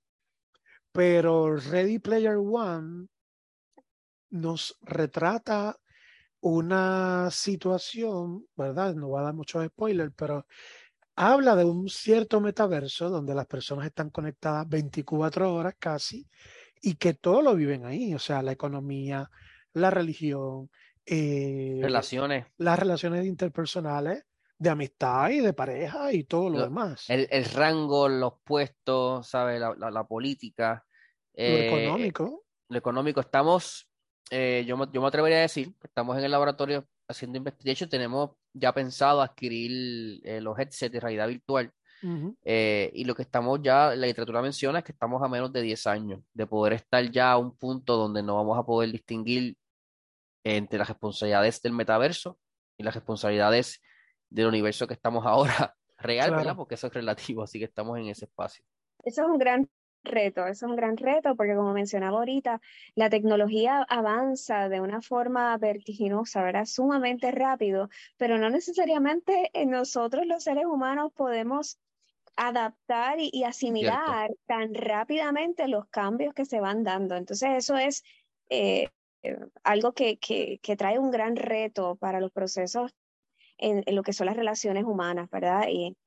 pero 0.92 1.56
Ready 1.56 2.00
Player 2.00 2.38
One 2.38 3.08
nos 4.32 4.78
retrata 4.82 5.78
una 6.42 7.30
situación, 7.32 8.46
¿verdad? 8.56 8.96
No 8.96 9.08
voy 9.10 9.20
a 9.22 9.26
dar 9.26 9.34
muchos 9.34 9.66
spoilers, 9.66 10.14
pero 10.16 10.46
habla 11.16 11.56
de 11.56 11.66
un 11.66 11.90
cierto 11.90 12.40
metaverso 12.42 13.10
donde 13.10 13.34
las 13.36 13.48
personas 13.48 13.86
están 13.88 14.10
conectadas 14.12 14.68
24 14.70 15.54
horas 15.54 15.76
casi 15.80 16.28
y 16.82 16.96
que 16.96 17.14
todo 17.16 17.42
lo 17.42 17.56
viven 17.56 17.86
ahí, 17.86 18.14
o 18.14 18.20
sea, 18.20 18.42
la 18.44 18.52
economía, 18.52 19.30
la 19.74 19.90
religión, 19.90 20.70
eh, 21.06 21.80
Relaciones. 21.82 22.46
las 22.58 22.78
relaciones 22.78 23.26
interpersonales, 23.26 24.24
de 24.60 24.70
amistad 24.72 25.30
y 25.30 25.40
de 25.40 25.54
pareja 25.54 26.12
y 26.14 26.24
todo 26.24 26.50
lo, 26.50 26.58
Lo- 26.60 26.64
demás. 26.66 27.06
El, 27.10 27.28
el 27.30 27.46
rango, 27.46 28.10
los 28.10 28.34
puestos, 28.44 29.28
¿sabes? 29.28 29.60
La, 29.60 29.76
la- 29.78 29.92
la 29.92 30.04
política. 30.06 30.86
lo 31.36 31.44
eh, 31.44 31.68
económico. 31.68 32.44
lo 32.70 32.78
económico. 32.78 33.20
Estamos, 33.20 33.88
eh, 34.32 34.64
yo, 34.68 34.78
me, 34.78 34.88
yo 34.92 35.02
me 35.02 35.08
atrevería 35.08 35.40
a 35.40 35.42
decir, 35.42 35.74
que 35.80 35.88
estamos 35.88 36.18
en 36.18 36.24
el 36.24 36.32
laboratorio 36.32 36.86
haciendo 37.08 37.42
hecho, 37.64 37.88
tenemos 37.88 38.32
ya 38.54 38.74
pensado 38.74 39.22
adquirir 39.22 40.22
eh, 40.24 40.42
los 40.42 40.58
headsets 40.58 40.92
de 40.92 41.00
realidad 41.00 41.28
virtual. 41.28 41.72
Eh, 42.44 42.92
y 42.94 43.06
lo 43.06 43.16
que 43.16 43.24
estamos 43.24 43.60
ya, 43.64 43.96
la 43.96 44.06
literatura 44.06 44.42
menciona 44.42 44.80
es 44.80 44.86
que 44.86 44.92
estamos 44.92 45.22
a 45.24 45.28
menos 45.28 45.52
de 45.52 45.64
10 45.64 45.88
años 45.88 46.22
de 46.32 46.46
poder 46.46 46.74
estar 46.74 47.04
ya 47.10 47.32
a 47.32 47.38
un 47.38 47.58
punto 47.58 47.98
donde 47.98 48.22
no 48.22 48.36
vamos 48.36 48.58
a 48.58 48.64
poder 48.64 48.92
distinguir 48.92 49.58
entre 50.44 50.78
las 50.78 50.88
responsabilidades 50.88 51.60
del 51.62 51.74
metaverso 51.74 52.38
y 52.78 52.84
las 52.84 52.94
responsabilidades 52.94 53.82
del 54.30 54.46
universo 54.46 54.86
que 54.86 54.94
estamos 54.94 55.26
ahora 55.26 55.76
real, 55.98 56.32
¿verdad? 56.32 56.56
Porque 56.56 56.76
eso 56.76 56.88
es 56.88 56.94
relativo, 56.94 57.42
así 57.42 57.58
que 57.58 57.66
estamos 57.66 57.98
en 57.98 58.08
ese 58.08 58.26
espacio. 58.26 58.64
Eso 59.04 59.24
es 59.24 59.28
un 59.28 59.40
gran 59.40 59.68
reto, 60.04 60.42
eso 60.48 60.66
es 60.66 60.70
un 60.70 60.76
gran 60.76 60.98
reto 60.98 61.36
porque 61.36 61.56
como 61.56 61.74
mencionaba 61.74 62.20
ahorita, 62.20 62.62
la 62.96 63.10
tecnología 63.10 63.86
avanza 63.90 64.70
de 64.70 64.82
una 64.82 65.02
forma 65.02 65.58
vertiginosa, 65.58 66.44
¿verdad? 66.44 66.66
Sumamente 66.66 67.32
rápido, 67.32 67.90
pero 68.18 68.38
no 68.38 68.50
necesariamente 68.50 69.50
eh, 69.54 69.66
nosotros 69.66 70.26
los 70.26 70.44
seres 70.44 70.66
humanos 70.66 71.12
podemos 71.14 71.80
adaptar 72.36 73.20
y, 73.20 73.30
y 73.34 73.44
asimilar 73.44 74.32
tan 74.46 74.74
rápidamente 74.74 75.68
los 75.68 75.88
cambios 75.88 76.34
que 76.34 76.46
se 76.46 76.60
van 76.60 76.84
dando. 76.84 77.16
Entonces 77.16 77.50
eso 77.56 77.78
es 77.78 78.04
eh, 78.50 78.90
eh, 79.24 79.38
algo 79.64 79.94
que, 79.94 80.18
que, 80.18 80.60
que 80.62 80.76
trae 80.76 81.00
un 81.00 81.12
gran 81.12 81.36
reto 81.36 81.96
para 81.96 82.20
los 82.20 82.32
procesos 82.32 82.94
en, 83.58 83.84
en 83.86 83.96
lo 83.96 84.04
que 84.04 84.14
son 84.14 84.28
las 84.28 84.38
relaciones 84.38 84.84
humanas, 84.86 85.30
¿verdad? 85.30 85.68
Y, 85.70 85.98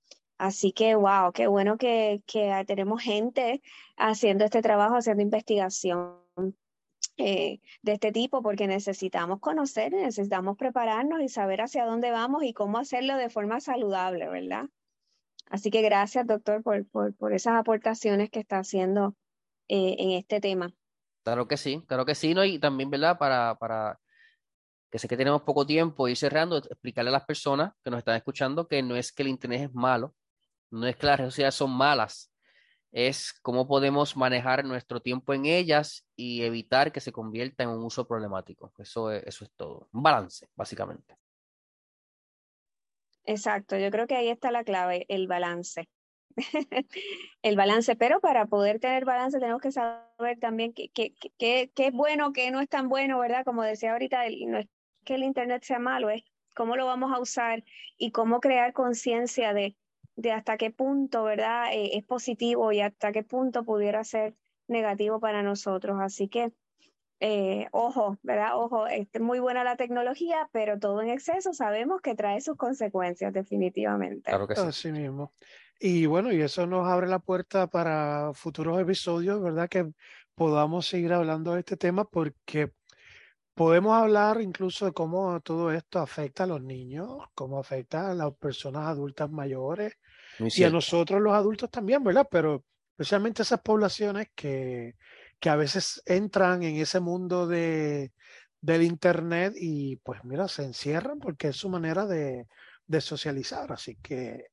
Así 0.41 0.73
que, 0.73 0.95
wow, 0.95 1.33
qué 1.35 1.49
bueno 1.49 1.77
que, 1.77 2.23
que 2.27 2.65
tenemos 2.67 3.03
gente 3.03 3.61
haciendo 3.99 4.47
este 4.47 4.63
trabajo, 4.63 4.97
haciendo 4.97 5.23
investigación 5.23 6.15
eh, 7.19 7.61
de 7.83 7.93
este 7.93 8.11
tipo, 8.11 8.41
porque 8.41 8.67
necesitamos 8.67 9.39
conocer, 9.41 9.93
necesitamos 9.93 10.57
prepararnos 10.57 11.21
y 11.21 11.29
saber 11.29 11.61
hacia 11.61 11.85
dónde 11.85 12.11
vamos 12.11 12.43
y 12.43 12.55
cómo 12.55 12.79
hacerlo 12.79 13.19
de 13.19 13.29
forma 13.29 13.61
saludable, 13.61 14.31
¿verdad? 14.31 14.65
Así 15.51 15.71
que 15.71 15.83
gracias, 15.83 16.27
doctor, 16.27 16.63
por, 16.63 16.89
por, 16.89 17.15
por 17.15 17.35
esas 17.35 17.61
aportaciones 17.61 18.31
que 18.31 18.41
está 18.41 18.61
haciendo 18.61 19.15
eh, 19.69 19.97
en 19.99 20.13
este 20.13 20.41
tema. 20.41 20.73
Claro 21.23 21.49
que 21.49 21.59
sí, 21.59 21.83
claro 21.87 22.07
que 22.07 22.15
sí, 22.15 22.33
¿no? 22.33 22.47
Y 22.47 22.59
también, 22.59 22.89
¿verdad? 22.89 23.19
Para, 23.19 23.57
para 23.57 24.01
que 24.91 24.99
sé 24.99 25.07
que 25.07 25.19
tenemos 25.19 25.43
poco 25.43 25.67
tiempo, 25.67 26.09
ir 26.09 26.17
cerrando, 26.17 26.57
explicarle 26.57 27.11
a 27.11 27.13
las 27.13 27.27
personas 27.27 27.75
que 27.85 27.91
nos 27.91 27.99
están 27.99 28.17
escuchando 28.17 28.67
que 28.67 28.83
no 28.83 28.97
es 28.97 29.13
que 29.13 29.23
el 29.23 29.29
Internet 29.29 29.65
es 29.65 29.75
malo, 29.75 30.15
no 30.71 30.87
es 30.87 30.97
que 30.97 31.07
las 31.07 31.19
redes 31.19 31.35
sociales 31.35 31.55
son 31.55 31.71
malas, 31.71 32.31
es 32.93 33.33
cómo 33.43 33.69
podemos 33.69 34.17
manejar 34.17 34.65
nuestro 34.65 35.01
tiempo 35.01 35.33
en 35.33 35.47
ellas 35.47 36.07
y 36.17 36.43
evitar 36.43 36.93
que 36.93 37.01
se 37.01 37.13
convierta 37.13 37.63
en 37.63 37.71
un 37.71 37.85
uso 37.85 38.07
problemático. 38.07 38.73
Eso 38.79 39.13
es, 39.13 39.23
eso 39.25 39.45
es 39.45 39.53
todo. 39.53 39.89
Un 39.93 40.03
balance, 40.03 40.49
básicamente. 40.55 41.17
Exacto, 43.25 43.77
yo 43.77 43.91
creo 43.91 44.07
que 44.07 44.17
ahí 44.17 44.29
está 44.29 44.51
la 44.51 44.65
clave, 44.65 45.07
el 45.09 45.29
balance. 45.29 45.89
El 47.43 47.57
balance, 47.57 47.97
pero 47.97 48.21
para 48.21 48.47
poder 48.47 48.79
tener 48.79 49.05
balance 49.05 49.41
tenemos 49.41 49.61
que 49.61 49.73
saber 49.73 50.39
también 50.39 50.73
qué, 50.73 50.89
qué, 50.89 51.13
qué, 51.39 51.73
qué 51.75 51.87
es 51.89 51.93
bueno, 51.93 52.33
qué 52.33 52.53
no 52.53 52.61
es 52.61 52.69
tan 52.69 52.89
bueno, 52.89 53.19
¿verdad? 53.19 53.45
Como 53.45 53.65
decía 53.65 53.93
ahorita, 53.93 54.23
no 54.47 54.59
es 54.59 54.69
que 55.05 55.15
el 55.15 55.25
Internet 55.25 55.65
sea 55.65 55.81
malo, 55.81 56.09
es 56.09 56.23
cómo 56.55 56.77
lo 56.77 56.87
vamos 56.87 57.13
a 57.13 57.19
usar 57.19 57.65
y 57.99 58.13
cómo 58.13 58.41
crear 58.41 58.73
conciencia 58.73 59.53
de, 59.53 59.77
de 60.17 60.33
hasta 60.33 60.57
qué 60.57 60.71
punto, 60.71 61.25
¿verdad? 61.25 61.73
Eh, 61.73 61.97
es 61.97 62.05
positivo 62.05 62.73
y 62.73 62.81
hasta 62.81 63.13
qué 63.13 63.23
punto 63.23 63.65
pudiera 63.65 64.05
ser 64.05 64.35
negativo 64.69 65.21
para 65.21 65.43
nosotros. 65.43 65.99
Así 66.01 66.29
que, 66.29 66.53
eh, 67.21 67.69
ojo, 67.73 68.19
¿verdad? 68.23 68.57
Ojo, 68.57 68.87
es 68.87 69.09
muy 69.21 69.41
buena 69.41 69.65
la 69.65 69.77
tecnología, 69.77 70.49
pero 70.53 70.79
todo 70.79 71.03
en 71.03 71.09
exceso 71.09 71.53
sabemos 71.53 72.01
que 72.01 72.15
trae 72.15 72.41
sus 72.41 72.57
consecuencias, 72.57 73.33
definitivamente. 73.33 74.31
Claro 74.31 74.47
que 74.47 74.57
sí. 74.57 74.63
Así 74.63 74.93
mismo. 74.93 75.33
Y 75.79 76.07
bueno, 76.07 76.31
y 76.31 76.43
eso 76.43 76.67
nos 76.67 76.87
abre 76.87 77.07
la 77.07 77.19
puerta 77.19 77.67
para 77.67 78.33
futuros 78.35 78.79
episodios, 78.79 79.41
¿verdad? 79.41 79.69
Que 79.69 79.91
podamos 80.35 80.87
seguir 80.87 81.13
hablando 81.13 81.55
de 81.55 81.61
este 81.61 81.77
tema 81.77 82.05
porque 82.05 82.73
podemos 83.55 83.93
hablar 83.95 84.41
incluso 84.41 84.87
de 84.87 84.93
cómo 84.93 85.41
todo 85.41 85.71
esto 85.73 85.99
afecta 85.99 86.45
a 86.45 86.47
los 86.47 86.63
niños, 86.63 87.09
cómo 87.35 87.59
afecta 87.59 88.11
a 88.11 88.15
las 88.15 88.33
personas 88.37 88.87
adultas 88.89 89.31
mayores 89.31 89.95
y 90.39 90.65
a 90.65 90.71
nosotros 90.71 91.21
los 91.21 91.35
adultos 91.35 91.71
también, 91.71 92.03
¿verdad? 92.05 92.27
Pero 92.31 92.65
especialmente 92.93 93.43
esas 93.43 93.61
poblaciones 93.61 94.29
que, 94.35 94.95
que 95.39 95.49
a 95.51 95.57
veces 95.57 96.03
entran 96.07 96.63
en 96.63 96.77
ese 96.77 97.01
mundo 97.01 97.47
de, 97.47 98.13
del 98.61 98.83
internet 98.83 99.55
y 99.57 99.97
pues 99.97 100.25
mira, 100.25 100.49
se 100.49 100.65
encierran 100.65 101.19
porque 101.19 101.49
es 101.49 101.57
su 101.57 101.69
manera 101.69 102.07
de, 102.07 102.47
de 102.87 103.01
socializar. 103.01 103.73
Así 103.73 103.97
que 104.03 104.47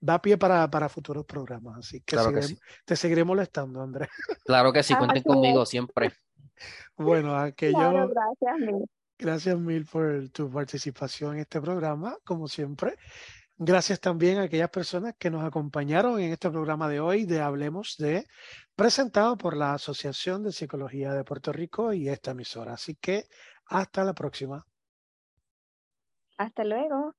da 0.00 0.20
pie 0.22 0.36
para, 0.38 0.68
para 0.70 0.88
futuros 0.88 1.24
programas. 1.26 1.78
Así 1.78 2.00
que, 2.00 2.16
Claro 2.16 2.32
que 2.32 2.40
seguiré- 2.42 2.60
te 2.84 2.96
seguiré 2.96 3.24
molestando, 3.24 3.82
Andrés. 3.82 4.08
Claro 4.44 4.72
que 4.72 4.82
sí, 4.82 4.94
Ah, 4.94 4.98
cuenten 4.98 5.22
conmigo 5.24 5.66
siempre. 5.66 6.12
Bueno, 6.96 7.36
aquello, 7.36 7.76
Claro, 7.78 8.08
gracias, 8.08 8.58
Mil. 8.58 8.86
gracias 9.18 9.58
mil 9.58 9.84
por 9.86 10.28
tu 10.30 10.50
participación 10.50 11.34
en 11.34 11.40
este 11.40 11.60
programa, 11.60 12.16
como 12.24 12.48
siempre. 12.48 12.96
Gracias 13.56 14.00
también 14.00 14.38
a 14.38 14.42
aquellas 14.44 14.70
personas 14.70 15.14
que 15.18 15.30
nos 15.30 15.44
acompañaron 15.44 16.20
en 16.20 16.32
este 16.32 16.48
programa 16.50 16.88
de 16.88 17.00
hoy 17.00 17.24
de 17.24 17.40
Hablemos 17.40 17.96
de, 17.98 18.24
presentado 18.76 19.36
por 19.36 19.56
la 19.56 19.74
Asociación 19.74 20.44
de 20.44 20.52
Psicología 20.52 21.12
de 21.12 21.24
Puerto 21.24 21.52
Rico 21.52 21.92
y 21.92 22.08
esta 22.08 22.30
emisora. 22.30 22.74
Así 22.74 22.94
que 22.96 23.24
hasta 23.66 24.04
la 24.04 24.14
próxima. 24.14 24.64
Hasta 26.36 26.62
luego. 26.64 27.14